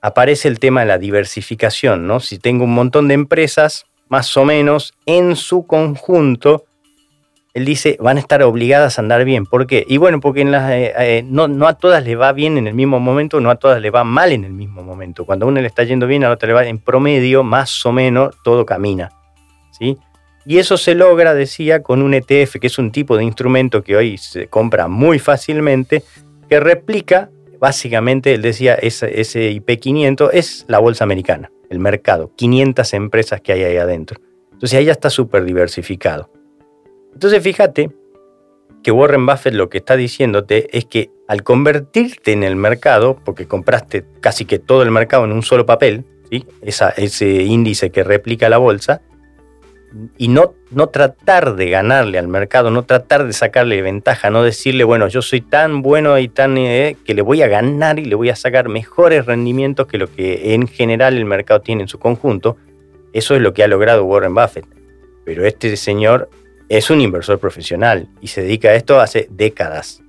Aparece 0.00 0.48
el 0.48 0.58
tema 0.58 0.80
de 0.80 0.86
la 0.86 0.98
diversificación, 0.98 2.06
¿no? 2.06 2.20
Si 2.20 2.38
tengo 2.38 2.64
un 2.64 2.74
montón 2.74 3.08
de 3.08 3.14
empresas, 3.14 3.86
más 4.08 4.36
o 4.36 4.44
menos, 4.44 4.94
en 5.06 5.34
su 5.36 5.66
conjunto, 5.66 6.66
él 7.58 7.64
dice, 7.64 7.96
van 8.00 8.16
a 8.16 8.20
estar 8.20 8.42
obligadas 8.42 8.98
a 8.98 9.02
andar 9.02 9.24
bien. 9.24 9.44
¿Por 9.44 9.66
qué? 9.66 9.84
Y 9.86 9.98
bueno, 9.98 10.20
porque 10.20 10.42
eh, 10.42 10.92
eh, 10.98 11.24
no, 11.26 11.44
a 11.66 11.74
todas 11.74 12.04
les 12.04 12.18
va 12.18 12.32
bien 12.32 12.56
en 12.56 12.66
el 12.66 12.74
mismo 12.74 12.98
momento, 12.98 13.40
no 13.40 13.50
a 13.50 13.56
todas 13.56 13.82
les 13.82 13.94
va 13.94 14.04
mal 14.04 14.32
en 14.32 14.44
el 14.44 14.52
mismo 14.52 14.82
momento. 14.82 15.24
Cuando 15.24 15.44
a 15.44 15.48
uno 15.48 15.60
le 15.60 15.66
está 15.66 15.84
yendo 15.84 16.06
bien, 16.06 16.24
a 16.24 16.28
la 16.28 16.34
otra 16.34 16.46
le 16.46 16.54
va 16.54 16.64
en 16.64 16.78
promedio, 16.78 17.42
más 17.42 17.84
o 17.84 17.92
menos, 17.92 18.34
todo 18.42 18.64
camina. 18.64 19.10
¿sí? 19.78 19.98
Y 20.46 20.58
eso 20.58 20.76
se 20.78 20.94
logra, 20.94 21.34
decía, 21.34 21.82
con 21.82 22.00
un 22.00 22.14
ETF, 22.14 22.56
que 22.60 22.68
es 22.68 22.78
un 22.78 22.90
tipo 22.90 23.16
de 23.16 23.24
instrumento 23.24 23.82
que 23.82 23.96
hoy 23.96 24.16
se 24.16 24.46
compra 24.46 24.88
muy 24.88 25.18
fácilmente, 25.18 26.02
que 26.48 26.60
replica, 26.60 27.28
básicamente, 27.58 28.32
él 28.34 28.42
decía, 28.42 28.74
ese, 28.74 29.20
ese 29.20 29.52
IP500 29.52 30.30
es 30.32 30.64
la 30.68 30.78
bolsa 30.78 31.04
americana, 31.04 31.50
el 31.68 31.80
mercado, 31.80 32.32
500 32.36 32.94
empresas 32.94 33.40
que 33.40 33.52
hay 33.52 33.64
ahí 33.64 33.76
adentro. 33.76 34.20
Entonces 34.52 34.78
ahí 34.78 34.86
ya 34.86 34.92
está 34.92 35.10
súper 35.10 35.44
diversificado. 35.44 36.30
Entonces 37.18 37.42
fíjate 37.42 37.90
que 38.84 38.92
Warren 38.92 39.26
Buffett 39.26 39.52
lo 39.52 39.68
que 39.68 39.78
está 39.78 39.96
diciéndote 39.96 40.68
es 40.78 40.84
que 40.84 41.10
al 41.26 41.42
convertirte 41.42 42.30
en 42.30 42.44
el 42.44 42.54
mercado, 42.54 43.18
porque 43.24 43.48
compraste 43.48 44.04
casi 44.20 44.44
que 44.44 44.60
todo 44.60 44.84
el 44.84 44.92
mercado 44.92 45.24
en 45.24 45.32
un 45.32 45.42
solo 45.42 45.66
papel, 45.66 46.04
¿sí? 46.30 46.46
ese 46.62 47.42
índice 47.42 47.90
que 47.90 48.04
replica 48.04 48.48
la 48.48 48.58
bolsa, 48.58 49.02
y 50.16 50.28
no, 50.28 50.54
no 50.70 50.90
tratar 50.90 51.56
de 51.56 51.70
ganarle 51.70 52.20
al 52.20 52.28
mercado, 52.28 52.70
no 52.70 52.84
tratar 52.84 53.26
de 53.26 53.32
sacarle 53.32 53.82
ventaja, 53.82 54.30
no 54.30 54.44
decirle, 54.44 54.84
bueno, 54.84 55.08
yo 55.08 55.20
soy 55.20 55.40
tan 55.40 55.82
bueno 55.82 56.16
y 56.20 56.28
tan 56.28 56.56
eh, 56.56 56.96
que 57.04 57.14
le 57.14 57.22
voy 57.22 57.42
a 57.42 57.48
ganar 57.48 57.98
y 57.98 58.04
le 58.04 58.14
voy 58.14 58.30
a 58.30 58.36
sacar 58.36 58.68
mejores 58.68 59.26
rendimientos 59.26 59.88
que 59.88 59.98
lo 59.98 60.06
que 60.06 60.54
en 60.54 60.68
general 60.68 61.16
el 61.16 61.24
mercado 61.24 61.62
tiene 61.62 61.82
en 61.82 61.88
su 61.88 61.98
conjunto, 61.98 62.58
eso 63.12 63.34
es 63.34 63.42
lo 63.42 63.52
que 63.54 63.64
ha 63.64 63.66
logrado 63.66 64.04
Warren 64.04 64.36
Buffett. 64.36 64.66
Pero 65.24 65.44
este 65.44 65.76
señor 65.76 66.30
es 66.68 66.90
un 66.90 67.00
inversor 67.00 67.38
profesional 67.38 68.08
y 68.20 68.28
se 68.28 68.42
dedica 68.42 68.68
a 68.68 68.74
esto 68.74 69.00
hace 69.00 69.28
décadas. 69.30 70.02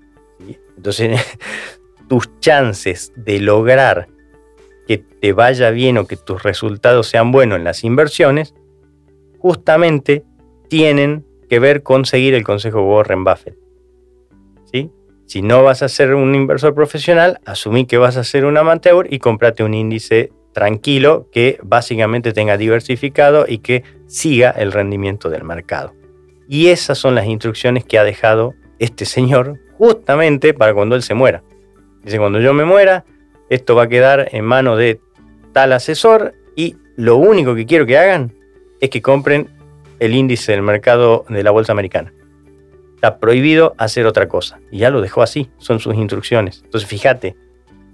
Entonces, 0.76 1.20
tus 2.08 2.30
chances 2.40 3.14
de 3.16 3.40
lograr 3.40 4.08
que 4.88 4.98
te 4.98 5.34
vaya 5.34 5.70
bien 5.70 5.98
o 5.98 6.08
que 6.08 6.18
tus 6.18 6.42
resultados 6.42 7.08
sean 7.08 7.32
buenos 7.32 7.58
en 7.60 7.64
las 7.64 7.84
inversiones, 7.84 8.56
justamente 9.38 10.24
tienen 10.68 11.26
que 11.48 11.60
ver 11.60 11.84
con 11.84 12.06
seguir 12.06 12.34
el 12.34 12.44
consejo 12.44 12.80
de 12.80 12.86
Warren 12.86 13.24
Buffett. 13.24 13.58
¿Sí? 14.72 14.90
Si 15.26 15.44
no 15.44 15.64
vas 15.64 15.84
a 15.84 15.90
ser 15.90 16.16
un 16.16 16.34
inversor 16.34 16.74
profesional, 16.74 17.40
asumí 17.46 17.86
que 17.86 17.98
vas 17.98 18.18
a 18.18 18.24
ser 18.24 18.46
un 18.46 18.58
amateur 18.58 19.08
y 19.12 19.20
cómprate 19.20 19.64
un 19.64 19.76
índice 19.76 20.32
tranquilo 20.54 21.28
que 21.32 21.60
básicamente 21.62 22.34
tenga 22.34 22.58
diversificado 22.58 23.46
y 23.48 23.60
que 23.60 23.84
siga 24.08 24.50
el 24.50 24.72
rendimiento 24.72 25.30
del 25.30 25.44
mercado. 25.44 25.99
Y 26.52 26.70
esas 26.70 26.98
son 26.98 27.14
las 27.14 27.28
instrucciones 27.28 27.86
que 27.86 28.00
ha 28.00 28.04
dejado 28.04 28.56
este 28.80 29.06
señor 29.06 29.60
justamente 29.78 30.56
para 30.56 30.74
cuando 30.74 30.96
él 30.96 31.04
se 31.04 31.14
muera. 31.14 31.44
Dice, 32.04 32.18
cuando 32.18 32.40
yo 32.40 32.56
me 32.56 32.66
muera, 32.66 33.06
esto 33.52 33.76
va 33.76 33.84
a 33.84 33.88
quedar 33.88 34.30
en 34.32 34.46
manos 34.46 34.80
de 34.80 35.00
tal 35.54 35.74
asesor 35.74 36.34
y 36.56 36.76
lo 36.96 37.18
único 37.18 37.54
que 37.54 37.68
quiero 37.68 37.86
que 37.86 38.00
hagan 38.00 38.34
es 38.82 38.90
que 38.90 39.00
compren 39.00 39.48
el 40.00 40.16
índice 40.16 40.54
del 40.54 40.64
mercado 40.64 41.24
de 41.30 41.44
la 41.44 41.52
bolsa 41.52 41.72
americana. 41.72 42.12
Está 42.96 43.20
prohibido 43.20 43.76
hacer 43.78 44.08
otra 44.08 44.28
cosa. 44.28 44.60
Y 44.72 44.80
ya 44.80 44.90
lo 44.90 45.02
dejó 45.02 45.22
así, 45.22 45.52
son 45.60 45.80
sus 45.80 45.94
instrucciones. 45.94 46.62
Entonces 46.64 46.90
fíjate, 46.90 47.36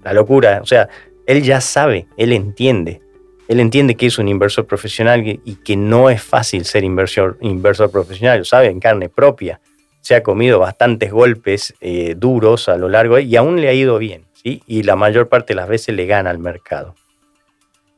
la 0.02 0.14
locura, 0.14 0.60
o 0.62 0.66
sea, 0.66 0.88
él 1.26 1.42
ya 1.42 1.60
sabe, 1.60 2.06
él 2.16 2.32
entiende. 2.32 3.02
Él 3.48 3.60
entiende 3.60 3.94
que 3.94 4.06
es 4.06 4.18
un 4.18 4.28
inversor 4.28 4.66
profesional 4.66 5.24
y 5.26 5.56
que 5.56 5.76
no 5.76 6.10
es 6.10 6.22
fácil 6.22 6.64
ser 6.64 6.84
inversor, 6.84 7.38
inversor 7.40 7.90
profesional, 7.90 8.38
lo 8.38 8.44
sabe 8.44 8.66
en 8.66 8.80
carne 8.80 9.08
propia. 9.08 9.60
Se 10.00 10.14
ha 10.14 10.22
comido 10.22 10.58
bastantes 10.58 11.12
golpes 11.12 11.74
eh, 11.80 12.14
duros 12.16 12.68
a 12.68 12.76
lo 12.76 12.88
largo 12.88 13.18
y 13.18 13.36
aún 13.36 13.60
le 13.60 13.68
ha 13.68 13.72
ido 13.72 13.98
bien, 13.98 14.24
¿sí? 14.32 14.62
Y 14.66 14.82
la 14.82 14.96
mayor 14.96 15.28
parte 15.28 15.52
de 15.52 15.56
las 15.56 15.68
veces 15.68 15.94
le 15.94 16.06
gana 16.06 16.30
al 16.30 16.38
mercado. 16.38 16.94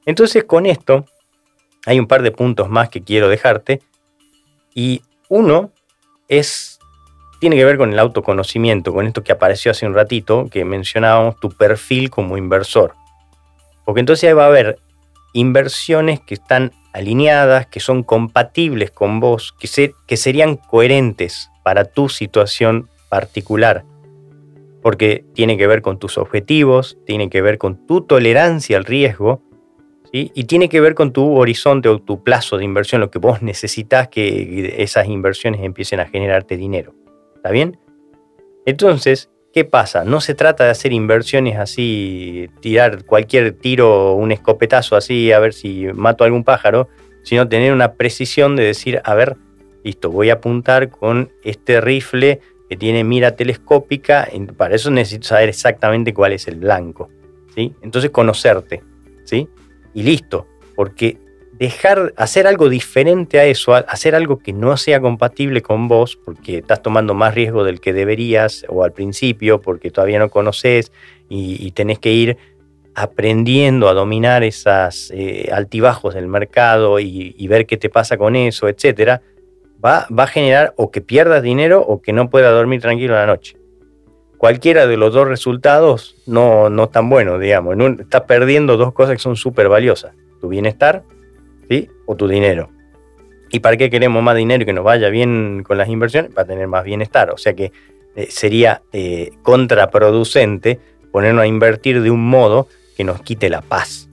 Entonces 0.05 0.45
con 0.45 0.67
esto 0.67 1.07
hay 1.87 1.99
un 1.99 2.07
par 2.07 2.23
de 2.23 2.31
puntos 2.31 2.69
más 2.69 2.89
que 2.89 3.03
quiero 3.03 3.29
dejarte 3.29 3.81
y 4.75 5.03
uno 5.29 5.73
es 6.29 6.79
tiene 7.41 7.57
que 7.57 7.65
ver 7.65 7.79
con 7.79 7.93
el 7.93 7.99
autoconocimiento, 7.99 8.93
con 8.93 9.07
esto 9.07 9.23
que 9.23 9.33
apareció 9.33 9.71
hace 9.71 9.87
un 9.87 9.95
ratito, 9.95 10.49
que 10.51 10.65
mencionábamos 10.65 11.39
tu 11.39 11.51
perfil 11.51 12.11
como 12.11 12.37
inversor. 12.37 12.95
Porque 13.85 14.01
entonces 14.01 14.29
ahí 14.29 14.35
va 14.35 14.45
a 14.45 14.49
haber 14.49 14.79
inversiones 15.33 16.21
que 16.21 16.35
están 16.35 16.73
alineadas, 16.93 17.67
que 17.67 17.81
son 17.81 18.03
compatibles 18.03 18.91
con 18.91 19.21
vos, 19.21 19.55
que, 19.59 19.93
que 20.07 20.17
serían 20.17 20.57
coherentes 20.57 21.51
para 21.63 21.85
tu 21.85 22.09
situación 22.09 22.89
particular. 23.09 23.85
Porque 24.83 25.25
tiene 25.35 25.57
que 25.57 25.67
ver 25.67 25.83
con 25.83 25.99
tus 25.99 26.19
objetivos, 26.19 26.99
tiene 27.05 27.31
que 27.31 27.43
ver 27.43 27.59
con 27.59 27.87
tu 27.87 28.03
tolerancia 28.03 28.77
al 28.77 28.85
riesgo 28.85 29.43
y 30.11 30.45
tiene 30.45 30.71
que 30.71 30.81
ver 30.81 30.95
con 30.95 31.13
tu 31.13 31.37
horizonte 31.37 31.91
o 31.91 31.99
tu 31.99 32.25
plazo 32.25 32.57
de 32.57 32.65
inversión, 32.65 33.03
lo 33.03 33.11
que 33.11 33.19
vos 33.19 33.43
necesitas 33.43 34.09
que 34.09 34.75
esas 34.79 35.07
inversiones 35.07 35.61
empiecen 35.63 36.01
a 36.01 36.07
generarte 36.07 36.57
dinero. 36.57 36.95
¿Está 37.37 37.51
bien? 37.51 37.79
Entonces, 38.65 39.31
¿qué 39.59 39.65
pasa? 39.65 40.05
No 40.05 40.21
se 40.21 40.37
trata 40.37 40.63
de 40.63 40.71
hacer 40.71 40.93
inversiones 40.93 41.59
así, 41.59 42.49
tirar 42.61 43.03
cualquier 43.03 43.51
tiro, 43.51 44.15
un 44.15 44.31
escopetazo 44.31 44.95
así, 44.95 45.33
a 45.33 45.41
ver 45.41 45.53
si 45.53 45.89
mato 45.95 46.23
a 46.23 46.27
algún 46.29 46.45
pájaro, 46.45 46.89
sino 47.25 47.49
tener 47.49 47.73
una 47.73 47.95
precisión 47.95 48.55
de 48.55 48.63
decir, 48.63 49.01
a 49.03 49.17
ver, 49.17 49.37
listo, 49.83 50.13
voy 50.13 50.31
a 50.31 50.35
apuntar 50.35 50.91
con 50.91 51.33
este 51.43 51.81
rifle 51.81 52.39
que 52.69 52.77
tiene 52.77 53.03
mira 53.03 53.35
telescópica, 53.35 54.29
para 54.57 54.77
eso 54.77 54.93
necesito 54.93 55.27
saber 55.27 55.49
exactamente 55.49 56.15
cuál 56.15 56.35
es 56.35 56.47
el 56.47 56.55
blanco, 56.55 57.09
¿sí? 57.53 57.75
Entonces 57.83 58.13
conocerte, 58.13 58.85
¿sí? 59.25 59.49
Y 59.93 60.05
listo, 60.05 60.47
porque 60.77 61.19
dejar, 61.59 62.15
hacer 62.17 62.47
algo 62.47 62.69
diferente 62.69 63.39
a 63.41 63.45
eso, 63.45 63.75
hacer 63.75 64.15
algo 64.15 64.39
que 64.39 64.53
no 64.53 64.77
sea 64.77 65.01
compatible 65.01 65.61
con 65.61 65.89
vos, 65.89 66.17
porque 66.25 66.59
estás 66.59 66.83
tomando 66.83 67.15
más 67.15 67.35
riesgo 67.35 67.65
del 67.65 67.81
que 67.81 67.93
deberías, 67.93 68.65
o 68.69 68.85
al 68.85 68.93
principio, 68.93 69.61
porque 69.61 69.91
todavía 69.91 70.19
no 70.19 70.31
conoces 70.31 70.93
y, 71.29 71.71
tenés 71.73 71.99
que 71.99 72.13
ir 72.13 72.39
aprendiendo 72.95 73.89
a 73.89 73.95
dominar 73.95 74.43
esas 74.43 75.13
eh, 75.15 75.51
altibajos 75.53 76.15
del 76.15 76.27
mercado 76.27 77.01
y, 77.01 77.47
ver 77.49 77.67
qué 77.67 77.77
te 77.77 77.91
pasa 77.91 78.17
con 78.17 78.37
eso, 78.37 78.69
etcétera, 78.69 79.23
va, 79.85 80.07
va, 80.17 80.25
a 80.25 80.29
generar 80.29 80.75
o 80.77 80.91
que 80.91 81.01
pierdas 81.01 81.43
dinero 81.43 81.81
o 81.81 82.01
que 82.01 82.13
no 82.13 82.31
puedas 82.31 82.53
dormir 82.53 82.81
tranquilo 82.81 83.15
la 83.15 83.27
noche. 83.27 83.57
Cualquiera 84.37 84.87
de 84.87 84.97
los 84.97 85.13
dos 85.13 85.27
resultados 85.27 86.15
no, 86.27 86.71
no 86.71 86.85
es 86.85 86.93
tan 86.93 87.11
bueno, 87.11 87.41
digamos. 87.41 87.77
estás 87.99 88.23
perdiendo 88.23 88.77
dos 88.77 88.93
cosas 88.93 89.15
que 89.15 89.23
son 89.23 89.35
súper 89.35 89.69
valiosas. 89.69 90.15
Tu 90.41 90.49
bienestar 90.49 91.03
o 92.07 92.17
tu 92.17 92.29
dinero. 92.29 92.71
¿Y 93.51 93.61
para 93.61 93.77
qué 93.77 93.91
queremos 93.91 94.23
más 94.23 94.37
dinero 94.37 94.63
y 94.63 94.67
que 94.67 94.73
nos 94.73 94.85
vaya 94.85 95.09
bien 95.09 95.63
con 95.63 95.79
las 95.79 95.89
inversiones? 95.89 96.33
Para 96.33 96.47
tener 96.47 96.67
más 96.67 96.85
bienestar. 96.85 97.31
O 97.31 97.39
sea 97.39 97.55
que 97.55 97.73
eh, 98.15 98.27
sería 98.31 98.83
eh, 98.93 99.31
contraproducente 99.43 100.79
ponernos 101.13 101.43
a 101.43 101.47
invertir 101.47 102.03
de 102.03 102.11
un 102.11 102.29
modo 102.29 102.69
que 102.97 103.05
nos 103.05 103.23
quite 103.23 103.49
la 103.49 103.63
paz. 103.63 104.09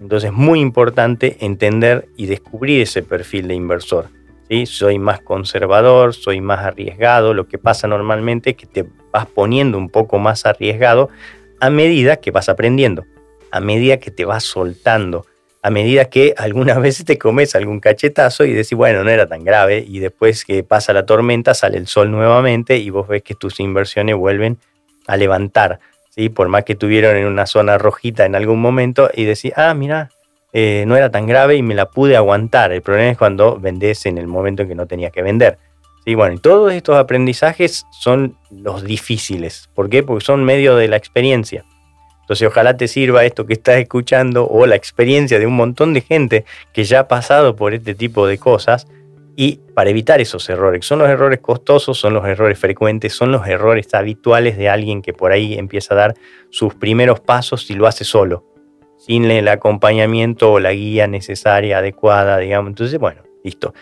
Entonces 0.00 0.30
es 0.30 0.36
muy 0.36 0.60
importante 0.60 1.36
entender 1.40 2.08
y 2.16 2.26
descubrir 2.26 2.82
ese 2.82 3.02
perfil 3.02 3.48
de 3.48 3.54
inversor. 3.54 4.08
¿sí? 4.48 4.66
Soy 4.66 4.98
más 4.98 5.20
conservador, 5.20 6.14
soy 6.14 6.40
más 6.40 6.60
arriesgado. 6.60 7.34
Lo 7.34 7.46
que 7.46 7.58
pasa 7.58 7.86
normalmente 7.86 8.50
es 8.50 8.56
que 8.56 8.66
te 8.66 8.86
vas 9.12 9.26
poniendo 9.26 9.78
un 9.78 9.88
poco 9.88 10.18
más 10.18 10.44
arriesgado 10.44 11.08
a 11.60 11.70
medida 11.70 12.16
que 12.16 12.30
vas 12.30 12.48
aprendiendo, 12.48 13.04
a 13.50 13.60
medida 13.60 13.98
que 13.98 14.10
te 14.10 14.24
vas 14.24 14.44
soltando 14.44 15.24
a 15.66 15.70
medida 15.70 16.04
que 16.04 16.32
algunas 16.38 16.80
veces 16.80 17.04
te 17.04 17.18
comes 17.18 17.56
algún 17.56 17.80
cachetazo 17.80 18.44
y 18.44 18.52
decís, 18.52 18.74
bueno, 18.74 19.02
no 19.02 19.10
era 19.10 19.26
tan 19.26 19.42
grave, 19.42 19.84
y 19.86 19.98
después 19.98 20.44
que 20.44 20.62
pasa 20.62 20.92
la 20.92 21.06
tormenta 21.06 21.54
sale 21.54 21.76
el 21.76 21.88
sol 21.88 22.12
nuevamente 22.12 22.76
y 22.76 22.90
vos 22.90 23.08
ves 23.08 23.22
que 23.22 23.34
tus 23.34 23.58
inversiones 23.58 24.14
vuelven 24.14 24.58
a 25.08 25.16
levantar, 25.16 25.80
¿sí? 26.10 26.28
por 26.28 26.48
más 26.48 26.62
que 26.62 26.74
estuvieron 26.74 27.16
en 27.16 27.26
una 27.26 27.46
zona 27.46 27.78
rojita 27.78 28.24
en 28.26 28.36
algún 28.36 28.60
momento 28.60 29.10
y 29.12 29.24
decís, 29.24 29.52
ah, 29.56 29.74
mira, 29.74 30.10
eh, 30.52 30.84
no 30.86 30.96
era 30.96 31.10
tan 31.10 31.26
grave 31.26 31.56
y 31.56 31.62
me 31.62 31.74
la 31.74 31.90
pude 31.90 32.16
aguantar. 32.16 32.70
El 32.70 32.82
problema 32.82 33.10
es 33.10 33.18
cuando 33.18 33.58
vendés 33.58 34.06
en 34.06 34.18
el 34.18 34.28
momento 34.28 34.62
en 34.62 34.68
que 34.68 34.76
no 34.76 34.86
tenías 34.86 35.10
que 35.10 35.22
vender. 35.22 35.58
Sí, 36.04 36.14
bueno, 36.14 36.36
y 36.36 36.38
todos 36.38 36.72
estos 36.72 36.96
aprendizajes 36.96 37.84
son 37.90 38.36
los 38.52 38.84
difíciles. 38.84 39.68
¿Por 39.74 39.90
qué? 39.90 40.04
Porque 40.04 40.24
son 40.24 40.44
medio 40.44 40.76
de 40.76 40.86
la 40.86 40.96
experiencia. 40.96 41.64
Entonces 42.26 42.48
ojalá 42.48 42.76
te 42.76 42.88
sirva 42.88 43.24
esto 43.24 43.46
que 43.46 43.52
estás 43.52 43.76
escuchando 43.76 44.48
o 44.48 44.66
la 44.66 44.74
experiencia 44.74 45.38
de 45.38 45.46
un 45.46 45.54
montón 45.54 45.94
de 45.94 46.00
gente 46.00 46.44
que 46.72 46.82
ya 46.82 47.00
ha 47.00 47.08
pasado 47.08 47.54
por 47.54 47.72
este 47.72 47.94
tipo 47.94 48.26
de 48.26 48.36
cosas 48.36 48.88
y 49.36 49.60
para 49.74 49.90
evitar 49.90 50.20
esos 50.20 50.50
errores. 50.50 50.84
Son 50.84 50.98
los 50.98 51.08
errores 51.08 51.38
costosos, 51.38 51.96
son 51.96 52.14
los 52.14 52.26
errores 52.26 52.58
frecuentes, 52.58 53.12
son 53.12 53.30
los 53.30 53.46
errores 53.46 53.94
habituales 53.94 54.56
de 54.56 54.68
alguien 54.68 55.02
que 55.02 55.12
por 55.12 55.30
ahí 55.30 55.54
empieza 55.54 55.94
a 55.94 55.98
dar 55.98 56.14
sus 56.50 56.74
primeros 56.74 57.20
pasos 57.20 57.70
y 57.70 57.74
lo 57.74 57.86
hace 57.86 58.02
solo, 58.02 58.44
sin 58.98 59.30
el 59.30 59.46
acompañamiento 59.46 60.50
o 60.50 60.58
la 60.58 60.72
guía 60.72 61.06
necesaria, 61.06 61.78
adecuada, 61.78 62.38
digamos. 62.38 62.70
Entonces, 62.70 62.98
bueno, 62.98 63.22
listo, 63.44 63.72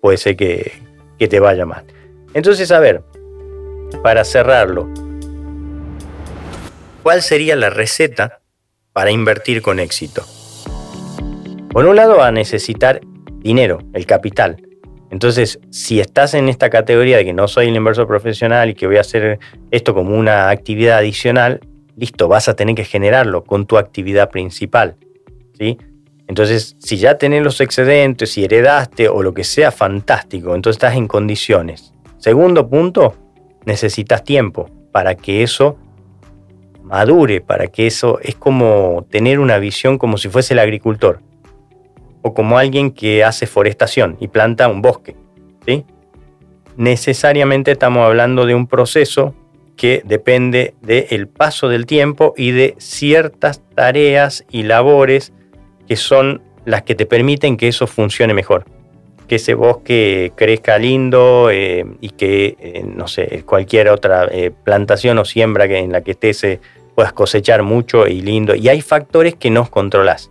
puede 0.00 0.16
ser 0.16 0.34
que, 0.34 0.72
que 1.18 1.28
te 1.28 1.40
vaya 1.40 1.66
mal. 1.66 1.84
Entonces, 2.32 2.72
a 2.72 2.80
ver, 2.80 3.02
para 4.02 4.24
cerrarlo, 4.24 4.88
¿Cuál 7.02 7.20
sería 7.20 7.56
la 7.56 7.68
receta 7.68 8.40
para 8.92 9.10
invertir 9.10 9.60
con 9.60 9.80
éxito? 9.80 10.24
Por 11.70 11.84
un 11.86 11.96
lado, 11.96 12.18
va 12.18 12.28
a 12.28 12.32
necesitar 12.32 13.00
dinero, 13.40 13.78
el 13.92 14.06
capital. 14.06 14.62
Entonces, 15.10 15.58
si 15.70 15.98
estás 15.98 16.34
en 16.34 16.48
esta 16.48 16.70
categoría 16.70 17.16
de 17.16 17.24
que 17.24 17.32
no 17.32 17.48
soy 17.48 17.68
el 17.68 17.74
inversor 17.74 18.06
profesional 18.06 18.70
y 18.70 18.74
que 18.74 18.86
voy 18.86 18.98
a 18.98 19.00
hacer 19.00 19.40
esto 19.72 19.94
como 19.94 20.16
una 20.16 20.48
actividad 20.50 20.98
adicional, 20.98 21.60
listo, 21.96 22.28
vas 22.28 22.48
a 22.48 22.54
tener 22.54 22.76
que 22.76 22.84
generarlo 22.84 23.42
con 23.42 23.66
tu 23.66 23.78
actividad 23.78 24.30
principal. 24.30 24.96
¿sí? 25.58 25.78
Entonces, 26.28 26.76
si 26.78 26.98
ya 26.98 27.18
tenés 27.18 27.42
los 27.42 27.60
excedentes, 27.60 28.30
si 28.30 28.44
heredaste 28.44 29.08
o 29.08 29.24
lo 29.24 29.34
que 29.34 29.42
sea, 29.42 29.72
fantástico, 29.72 30.54
entonces 30.54 30.76
estás 30.76 30.94
en 30.94 31.08
condiciones. 31.08 31.92
Segundo 32.18 32.68
punto, 32.70 33.16
necesitas 33.64 34.22
tiempo 34.22 34.70
para 34.92 35.16
que 35.16 35.42
eso 35.42 35.78
madure, 36.92 37.40
para 37.40 37.68
que 37.68 37.86
eso 37.86 38.18
es 38.22 38.34
como 38.34 39.06
tener 39.10 39.40
una 39.40 39.58
visión 39.58 39.96
como 39.96 40.18
si 40.18 40.28
fuese 40.28 40.52
el 40.52 40.58
agricultor 40.58 41.20
o 42.20 42.34
como 42.34 42.58
alguien 42.58 42.90
que 42.90 43.24
hace 43.24 43.46
forestación 43.46 44.18
y 44.20 44.28
planta 44.28 44.68
un 44.68 44.82
bosque. 44.82 45.16
¿sí? 45.64 45.86
Necesariamente 46.76 47.70
estamos 47.70 48.04
hablando 48.04 48.44
de 48.44 48.54
un 48.54 48.66
proceso 48.66 49.34
que 49.74 50.02
depende 50.04 50.74
del 50.82 51.28
paso 51.28 51.70
del 51.70 51.86
tiempo 51.86 52.34
y 52.36 52.50
de 52.50 52.74
ciertas 52.76 53.62
tareas 53.74 54.44
y 54.50 54.64
labores 54.64 55.32
que 55.88 55.96
son 55.96 56.42
las 56.66 56.82
que 56.82 56.94
te 56.94 57.06
permiten 57.06 57.56
que 57.56 57.68
eso 57.68 57.86
funcione 57.86 58.34
mejor. 58.34 58.66
Que 59.28 59.36
ese 59.36 59.54
bosque 59.54 60.32
crezca 60.36 60.76
lindo 60.76 61.48
eh, 61.50 61.86
y 62.02 62.10
que, 62.10 62.54
eh, 62.60 62.84
no 62.84 63.08
sé, 63.08 63.44
cualquier 63.46 63.88
otra 63.88 64.28
eh, 64.30 64.50
plantación 64.50 65.16
o 65.16 65.24
siembra 65.24 65.66
que, 65.66 65.78
en 65.78 65.90
la 65.90 66.02
que 66.02 66.10
estés 66.10 66.60
puedas 66.94 67.12
cosechar 67.12 67.62
mucho 67.62 68.06
y 68.06 68.20
lindo. 68.20 68.54
Y 68.54 68.68
hay 68.68 68.80
factores 68.80 69.34
que 69.34 69.50
no 69.50 69.68
controlas, 69.70 70.30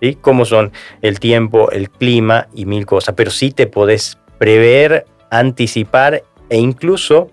¿sí? 0.00 0.16
Como 0.20 0.44
son 0.44 0.72
el 1.02 1.20
tiempo, 1.20 1.70
el 1.70 1.90
clima 1.90 2.48
y 2.54 2.66
mil 2.66 2.86
cosas. 2.86 3.14
Pero 3.14 3.30
sí 3.30 3.50
te 3.50 3.66
podés 3.66 4.18
prever, 4.38 5.06
anticipar 5.30 6.22
e 6.48 6.58
incluso 6.58 7.30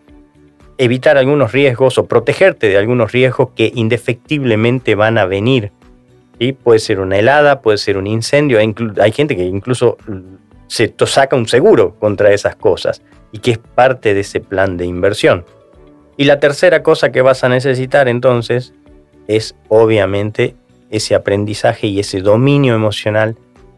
evitar 0.78 1.18
algunos 1.18 1.52
riesgos 1.52 1.98
o 1.98 2.08
protegerte 2.08 2.68
de 2.68 2.78
algunos 2.78 3.12
riesgos 3.12 3.50
que 3.56 3.72
indefectiblemente 3.76 4.96
van 4.96 5.18
a 5.18 5.26
venir. 5.26 5.72
¿sí? 6.40 6.54
Puede 6.54 6.80
ser 6.80 7.00
una 7.00 7.18
helada, 7.18 7.62
puede 7.62 7.78
ser 7.78 7.98
un 7.98 8.08
incendio. 8.08 8.58
Hay 8.60 9.12
gente 9.12 9.36
que 9.36 9.44
incluso 9.44 9.98
se 10.68 10.94
saca 11.06 11.36
un 11.36 11.48
seguro 11.48 11.96
contra 12.00 12.32
esas 12.32 12.56
cosas 12.56 13.02
y 13.32 13.40
que 13.40 13.52
es 13.52 13.58
parte 13.58 14.14
de 14.14 14.22
ese 14.22 14.40
plan 14.40 14.78
de 14.78 14.86
inversión. 14.86 15.46
Y 16.21 16.25
la 16.25 16.39
tercera 16.39 16.84
cosa 16.84 17.12
que 17.12 17.23
vas 17.23 17.43
a 17.43 17.49
necesitar 17.49 18.07
entonces 18.07 18.75
es 19.27 19.55
obviamente 19.69 20.53
ese 20.91 21.15
aprendizaje 21.15 21.88
y 21.88 21.99
ese 21.99 22.19
dominio 22.19 22.75
emocional 22.75 23.36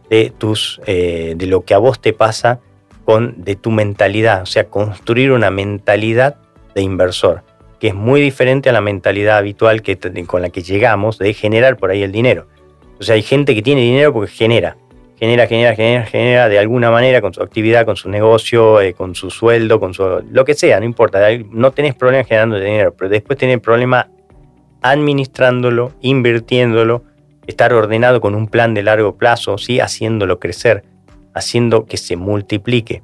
de, 0.09 0.29
tus, 0.37 0.81
eh, 0.85 1.35
de 1.37 1.47
lo 1.47 1.63
que 1.63 1.73
a 1.73 1.77
vos 1.77 2.01
te 2.01 2.11
pasa 2.11 2.59
con, 3.05 3.45
de 3.45 3.55
tu 3.55 3.71
mentalidad, 3.71 4.41
o 4.41 4.45
sea, 4.45 4.65
construir 4.65 5.31
una 5.31 5.51
mentalidad 5.51 6.35
de 6.75 6.81
inversor, 6.81 7.43
que 7.79 7.87
es 7.87 7.95
muy 7.95 8.19
diferente 8.19 8.67
a 8.67 8.73
la 8.73 8.81
mentalidad 8.81 9.37
habitual 9.37 9.81
que, 9.81 9.97
con 10.27 10.41
la 10.41 10.49
que 10.49 10.63
llegamos 10.63 11.19
de 11.19 11.33
generar 11.33 11.77
por 11.77 11.91
ahí 11.91 12.03
el 12.03 12.11
dinero. 12.11 12.47
O 12.99 13.03
sea, 13.03 13.15
hay 13.15 13.23
gente 13.23 13.55
que 13.55 13.61
tiene 13.61 13.79
dinero 13.83 14.11
porque 14.11 14.29
genera, 14.29 14.75
genera, 15.23 15.47
genera, 15.47 15.73
genera, 15.73 16.05
genera 16.05 16.49
de 16.49 16.59
alguna 16.59 16.91
manera 16.91 17.21
con 17.21 17.33
su 17.33 17.41
actividad, 17.41 17.85
con 17.85 17.95
su 17.95 18.09
negocio, 18.09 18.81
eh, 18.81 18.93
con 18.93 19.15
su 19.15 19.29
sueldo, 19.29 19.79
con 19.79 19.93
su, 19.93 20.21
lo 20.29 20.43
que 20.43 20.53
sea, 20.53 20.81
no 20.81 20.85
importa, 20.85 21.21
no 21.49 21.71
tenés 21.71 21.95
problema 21.95 22.25
generando 22.25 22.59
dinero, 22.59 22.93
pero 22.93 23.09
después 23.09 23.39
tenés 23.39 23.61
problema 23.61 24.09
administrándolo, 24.81 25.93
invirtiéndolo, 26.01 27.05
estar 27.47 27.73
ordenado 27.73 28.19
con 28.19 28.35
un 28.35 28.49
plan 28.49 28.73
de 28.73 28.83
largo 28.83 29.15
plazo, 29.15 29.57
¿sí? 29.57 29.79
haciéndolo 29.79 30.39
crecer, 30.41 30.83
haciendo 31.33 31.85
que 31.85 31.95
se 31.95 32.17
multiplique. 32.17 33.01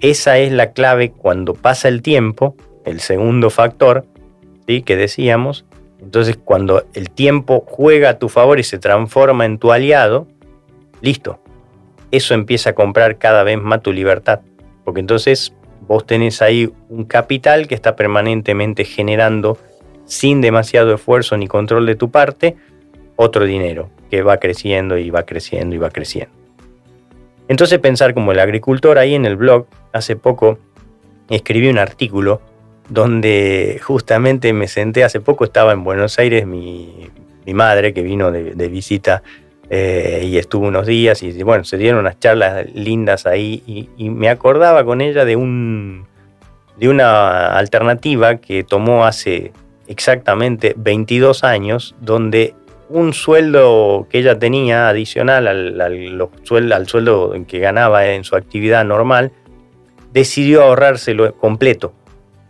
Esa 0.00 0.38
es 0.38 0.52
la 0.52 0.72
clave 0.72 1.10
cuando 1.10 1.52
pasa 1.52 1.88
el 1.88 2.00
tiempo, 2.00 2.56
el 2.86 3.00
segundo 3.00 3.50
factor 3.50 4.06
¿sí? 4.66 4.80
que 4.80 4.96
decíamos. 4.96 5.66
Entonces 6.00 6.38
cuando 6.42 6.86
el 6.94 7.10
tiempo 7.10 7.62
juega 7.68 8.08
a 8.08 8.18
tu 8.18 8.30
favor 8.30 8.58
y 8.58 8.62
se 8.62 8.78
transforma 8.78 9.44
en 9.44 9.58
tu 9.58 9.70
aliado, 9.70 10.26
listo. 11.02 11.41
Eso 12.12 12.34
empieza 12.34 12.70
a 12.70 12.72
comprar 12.74 13.18
cada 13.18 13.42
vez 13.42 13.60
más 13.60 13.82
tu 13.82 13.92
libertad. 13.92 14.40
Porque 14.84 15.00
entonces 15.00 15.52
vos 15.80 16.06
tenés 16.06 16.40
ahí 16.40 16.72
un 16.88 17.04
capital 17.04 17.66
que 17.66 17.74
está 17.74 17.96
permanentemente 17.96 18.84
generando 18.84 19.58
sin 20.04 20.40
demasiado 20.40 20.94
esfuerzo 20.94 21.36
ni 21.36 21.48
control 21.48 21.86
de 21.86 21.96
tu 21.96 22.10
parte, 22.10 22.56
otro 23.16 23.44
dinero 23.44 23.90
que 24.10 24.22
va 24.22 24.36
creciendo 24.36 24.98
y 24.98 25.10
va 25.10 25.24
creciendo 25.24 25.74
y 25.74 25.78
va 25.78 25.90
creciendo. 25.90 26.32
Entonces 27.48 27.78
pensar 27.78 28.14
como 28.14 28.32
el 28.32 28.38
agricultor 28.38 28.98
ahí 28.98 29.14
en 29.14 29.24
el 29.24 29.36
blog, 29.36 29.66
hace 29.92 30.16
poco 30.16 30.58
escribí 31.28 31.68
un 31.68 31.78
artículo 31.78 32.40
donde 32.88 33.80
justamente 33.82 34.52
me 34.52 34.68
senté, 34.68 35.04
hace 35.04 35.20
poco 35.20 35.44
estaba 35.44 35.72
en 35.72 35.84
Buenos 35.84 36.18
Aires 36.18 36.46
mi, 36.46 37.10
madre 37.46 37.92
que 37.92 38.02
vino 38.02 38.30
de, 38.30 38.68
visita 38.68 39.22
eh, 39.74 40.24
y 40.26 40.36
estuvo 40.36 40.66
unos 40.66 40.86
días 40.86 41.22
y 41.22 41.42
bueno, 41.42 41.64
se 41.64 41.78
dieron 41.78 42.00
unas 42.00 42.20
charlas 42.20 42.66
lindas 42.74 43.24
ahí 43.24 43.62
y, 43.66 43.88
y, 43.96 44.10
me 44.10 44.28
acordaba 44.28 44.84
con 44.84 45.00
ella 45.00 45.24
de, 45.24 45.34
un, 45.34 46.04
de 46.76 46.90
una 46.90 47.56
alternativa 47.56 48.36
que 48.36 48.64
tomó 48.64 49.06
hace 49.06 49.50
exactamente 49.86 50.74
22 50.76 51.42
años, 51.42 51.94
donde 52.02 52.54
un 52.90 53.14
sueldo 53.14 54.06
que 54.10 54.18
ella 54.18 54.38
tenía 54.38 54.90
adicional 54.90 55.48
al, 55.48 55.80
al, 55.80 56.28
sueldo, 56.86 57.34
que 57.48 57.58
ganaba 57.58 58.08
en 58.08 58.24
su 58.24 58.36
actividad 58.36 58.84
normal, 58.84 59.32
decidió 60.12 60.64
ahorrárselo 60.64 61.34
completo. 61.36 61.94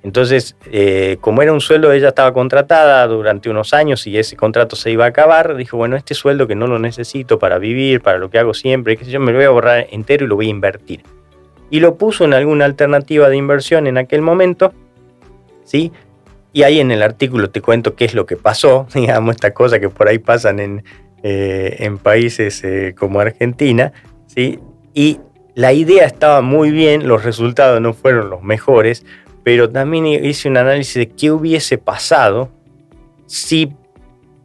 Entonces, 0.02 0.56
eh, 0.70 1.18
como 1.20 1.42
era 1.42 1.52
un 1.52 1.60
sueldo, 1.60 1.92
ella 1.92 2.08
estaba 2.08 2.32
contratada 2.32 3.06
durante 3.06 3.48
unos 3.48 3.72
años 3.72 4.06
y 4.06 4.18
ese 4.18 4.36
contrato 4.36 4.74
se 4.74 4.90
iba 4.90 5.04
a 5.04 5.08
acabar, 5.08 5.54
dijo, 5.54 5.76
bueno, 5.76 5.96
este 5.96 6.14
sueldo 6.14 6.48
que 6.48 6.56
no 6.56 6.66
lo 6.66 6.78
necesito 6.80 7.38
para 7.38 7.58
vivir, 7.58 8.00
para 8.00 8.18
lo 8.18 8.28
que 8.28 8.38
hago 8.38 8.52
siempre, 8.52 8.96
que 8.96 9.04
yo 9.04 9.20
me 9.20 9.30
lo 9.30 9.38
voy 9.38 9.44
a 9.44 9.48
ahorrar 9.48 9.86
entero 9.90 10.24
y 10.24 10.28
lo 10.28 10.34
voy 10.34 10.46
a 10.46 10.50
invertir. 10.50 11.02
Y 11.70 11.80
lo 11.80 11.94
puso 11.96 12.24
en 12.24 12.34
alguna 12.34 12.64
alternativa 12.64 13.28
de 13.28 13.36
inversión 13.36 13.86
en 13.86 13.96
aquel 13.96 14.22
momento, 14.22 14.72
¿sí? 15.64 15.92
Y 16.52 16.64
ahí 16.64 16.80
en 16.80 16.90
el 16.90 17.02
artículo 17.02 17.50
te 17.50 17.60
cuento 17.60 17.94
qué 17.94 18.04
es 18.04 18.14
lo 18.14 18.26
que 18.26 18.36
pasó, 18.36 18.88
digamos, 18.94 19.36
esta 19.36 19.54
cosa 19.54 19.78
que 19.78 19.88
por 19.88 20.08
ahí 20.08 20.18
pasan 20.18 20.58
en, 20.58 20.84
eh, 21.22 21.96
países 22.02 22.64
eh, 22.64 22.94
como 22.98 23.20
Argentina, 23.20 23.92
¿sí? 24.26 24.58
Y 24.94 25.20
la 25.54 25.72
idea 25.72 26.06
estaba 26.06 26.40
muy 26.40 26.72
bien, 26.72 27.06
los 27.06 27.24
resultados 27.24 27.80
no 27.80 27.92
fueron 27.92 28.30
los 28.30 28.42
mejores, 28.42 29.04
pero 29.44 29.70
también 29.70 30.06
hice 30.06 30.48
un 30.48 30.56
análisis 30.56 30.94
de 30.94 31.08
qué 31.08 31.30
hubiese 31.30 31.78
pasado 31.78 32.50
si 33.26 33.72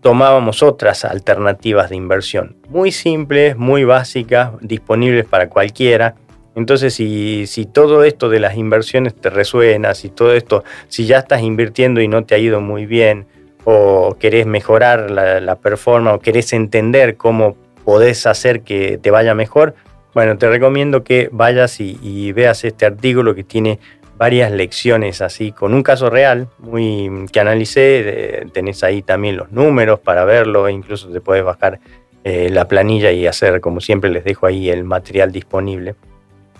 tomábamos 0.01 0.63
otras 0.63 1.05
alternativas 1.05 1.89
de 1.89 1.95
inversión. 1.95 2.55
Muy 2.69 2.91
simples, 2.91 3.57
muy 3.57 3.83
básicas, 3.83 4.51
disponibles 4.61 5.25
para 5.25 5.49
cualquiera 5.49 6.15
entonces, 6.57 6.95
si, 6.95 7.69
todo 7.71 8.03
esto 8.03 8.29
de 8.29 8.39
las 8.39 8.57
inversiones 8.57 9.13
te 9.13 9.29
resuena, 9.29 9.93
si 9.93 10.09
todo 10.09 10.33
esto, 10.33 10.63
si 10.87 11.05
ya 11.05 11.19
estás 11.19 11.43
invirtiendo 11.43 12.01
y 12.01 12.07
no 12.07 12.25
te 12.25 12.33
ha 12.33 12.39
ido 12.39 12.61
muy 12.61 12.87
bien, 12.87 13.27
o 13.63 14.17
querés 14.19 14.47
mejorar 14.47 15.11
la, 15.11 15.55
performance, 15.57 16.15
o 16.15 16.19
querés 16.19 16.53
entender 16.53 17.15
cómo 17.15 17.55
podés 17.85 18.25
hacer 18.25 18.61
que 18.61 18.97
te 18.97 19.11
vaya 19.11 19.35
mejor, 19.35 19.75
bueno, 20.15 20.35
te 20.39 20.49
recomiendo 20.49 21.03
que 21.03 21.29
vayas 21.31 21.79
y, 21.79 22.31
veas 22.31 22.63
este 22.63 22.87
artículo 22.87 23.35
que 23.35 23.43
tiene 23.43 23.77
varias 24.17 24.51
lecciones 24.51 25.21
así, 25.21 25.51
con 25.51 25.73
un 25.73 25.83
caso 25.83 26.09
real 26.09 26.49
muy 26.57 27.25
que 27.31 27.39
analicé, 27.39 28.47
tenés 28.51 28.83
ahí 28.83 29.01
también 29.01 29.37
los 29.37 29.51
números 29.51 29.99
para 29.99 30.25
verlo, 30.25 30.67
incluso 30.69 31.09
te 31.09 31.21
puedes 31.21 31.43
bajar 31.43 31.79
eh, 32.23 32.49
la 32.49 32.67
planilla 32.67 33.11
y 33.11 33.27
hacer, 33.27 33.61
como 33.61 33.79
siempre 33.79 34.09
les 34.09 34.23
dejo 34.23 34.47
ahí 34.47 34.69
el 34.69 34.83
material 34.83 35.31
disponible. 35.31 35.95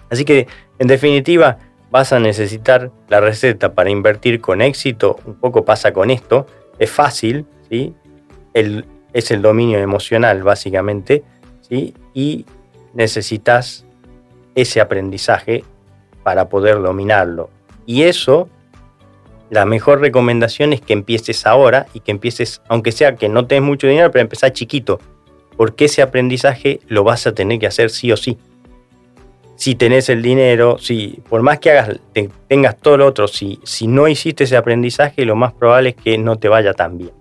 Así 0.10 0.24
que, 0.24 0.48
en 0.80 0.88
definitiva, 0.88 1.58
vas 1.90 2.14
a 2.14 2.20
necesitar 2.20 2.92
la 3.10 3.20
receta 3.20 3.74
para 3.74 3.90
invertir 3.90 4.40
con 4.40 4.62
éxito. 4.62 5.20
Un 5.26 5.36
poco 5.36 5.66
pasa 5.66 5.92
con 5.92 6.12
esto. 6.12 6.48
Es 6.80 6.92
fácil, 6.92 7.46
¿sí? 7.70 7.94
es 8.54 9.32
el 9.32 9.42
dominio 9.42 9.80
emocional, 9.80 10.44
básicamente, 10.44 11.24
¿sí? 11.62 11.94
Y 12.14 12.46
necesitas 12.94 13.86
ese 14.56 14.82
aprendizaje 14.82 15.64
para 16.28 16.50
poder 16.50 16.82
dominarlo. 16.82 17.50
Y 17.86 18.04
eso, 18.04 18.50
la 19.50 19.66
mejor 19.66 20.02
recomendación 20.02 20.74
es 20.74 20.82
que 20.82 20.92
empieces 20.92 21.46
ahora 21.46 21.86
y 21.94 22.02
que 22.02 22.12
empieces, 22.12 22.62
aunque 22.68 22.92
sea 22.92 23.16
que 23.16 23.30
no 23.30 23.48
tengas 23.48 23.66
mucho 23.66 23.88
dinero, 23.88 24.12
pero 24.12 24.24
empezar 24.24 24.52
chiquito, 24.52 25.00
porque 25.56 25.86
ese 25.86 26.02
aprendizaje 26.02 26.82
lo 26.90 27.06
vas 27.06 27.26
a 27.28 27.32
tener 27.32 27.60
que 27.60 27.68
hacer 27.68 27.90
sí 27.90 28.12
o 28.12 28.18
sí 28.18 28.38
si 29.56 29.76
tenés 29.76 30.10
el 30.10 30.22
dinero, 30.22 30.78
si 30.80 31.22
por 31.30 31.44
más 31.44 31.60
que 31.60 31.72
hagas, 31.72 32.02
tengas 32.50 32.78
todo 32.78 32.98
lo 32.98 33.06
otro, 33.08 33.30
si, 33.30 33.60
si 33.64 33.88
no 33.88 34.10
hiciste 34.10 34.44
ese 34.44 34.58
aprendizaje, 34.58 35.24
lo 35.24 35.38
más 35.38 35.54
probable 35.54 35.90
es 35.92 35.96
que 35.96 36.18
no 36.18 36.36
te 36.36 36.50
vaya 36.50 36.74
tan 36.74 36.98
bien. 36.98 37.12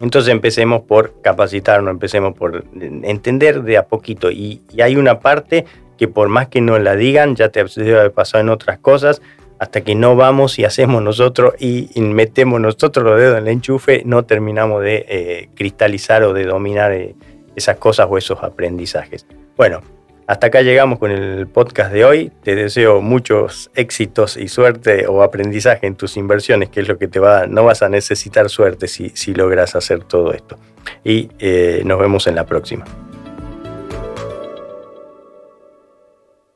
Entonces 0.00 0.30
empecemos 0.30 0.82
por 0.82 1.20
capacitarnos, 1.22 1.90
empecemos 1.90 2.34
por 2.34 2.64
entender 2.80 3.62
de 3.62 3.78
a 3.78 3.86
poquito. 3.86 4.30
Y, 4.30 4.62
hay 4.82 4.96
una 4.96 5.20
parte 5.20 5.64
que 6.00 6.08
por 6.08 6.30
más 6.30 6.48
que 6.48 6.62
nos 6.62 6.80
la 6.80 6.96
digan, 6.96 7.36
ya 7.36 7.50
te 7.50 7.60
haber 7.60 8.10
pasado 8.12 8.40
en 8.40 8.48
otras 8.48 8.78
cosas, 8.78 9.20
hasta 9.58 9.82
que 9.82 9.94
no 9.94 10.16
vamos 10.16 10.58
y 10.58 10.64
hacemos 10.64 11.02
nosotros 11.02 11.52
y, 11.58 11.90
metemos 12.00 12.58
nosotros 12.58 13.04
los 13.04 13.20
dedos 13.20 13.36
en 13.36 13.42
el 13.42 13.52
enchufe, 13.52 14.02
no 14.06 14.24
terminamos 14.24 14.82
de 14.82 15.04
eh, 15.06 15.48
cristalizar 15.54 16.22
o 16.22 16.32
de 16.32 16.44
dominar 16.44 16.92
eh, 16.92 17.14
esas 17.54 17.76
cosas 17.76 18.06
o 18.08 18.16
esos 18.16 18.42
aprendizajes. 18.42 19.26
Bueno, 19.58 19.82
hasta 20.26 20.46
acá 20.46 20.62
llegamos 20.62 20.98
con 20.98 21.10
el 21.10 21.46
podcast 21.46 21.92
de 21.92 22.06
hoy. 22.06 22.32
Te 22.42 22.54
deseo 22.54 23.02
muchos 23.02 23.70
éxitos 23.74 24.38
y 24.38 24.48
suerte 24.48 25.06
o 25.06 25.22
aprendizaje 25.22 25.86
en 25.86 25.96
tus 25.96 26.16
inversiones, 26.16 26.70
que 26.70 26.80
es 26.80 26.88
lo 26.88 26.96
que 26.96 27.08
te 27.08 27.20
va 27.20 27.46
No 27.46 27.64
vas 27.64 27.82
a 27.82 27.90
necesitar 27.90 28.48
suerte 28.48 28.88
si, 28.88 29.10
si 29.10 29.34
logras 29.34 29.76
hacer 29.76 30.02
todo 30.04 30.32
esto. 30.32 30.56
Y 31.04 31.28
eh, 31.40 31.82
nos 31.84 32.00
vemos 32.00 32.26
en 32.26 32.36
la 32.36 32.46
próxima. 32.46 32.86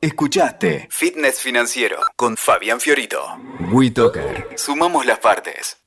Escuchaste 0.05 0.87
Fitness 0.91 1.41
Financiero 1.41 1.97
con 2.15 2.37
Fabián 2.37 2.79
Fiorito. 2.79 3.39
WeToker. 3.71 4.49
Sumamos 4.55 5.03
las 5.03 5.17
partes. 5.17 5.84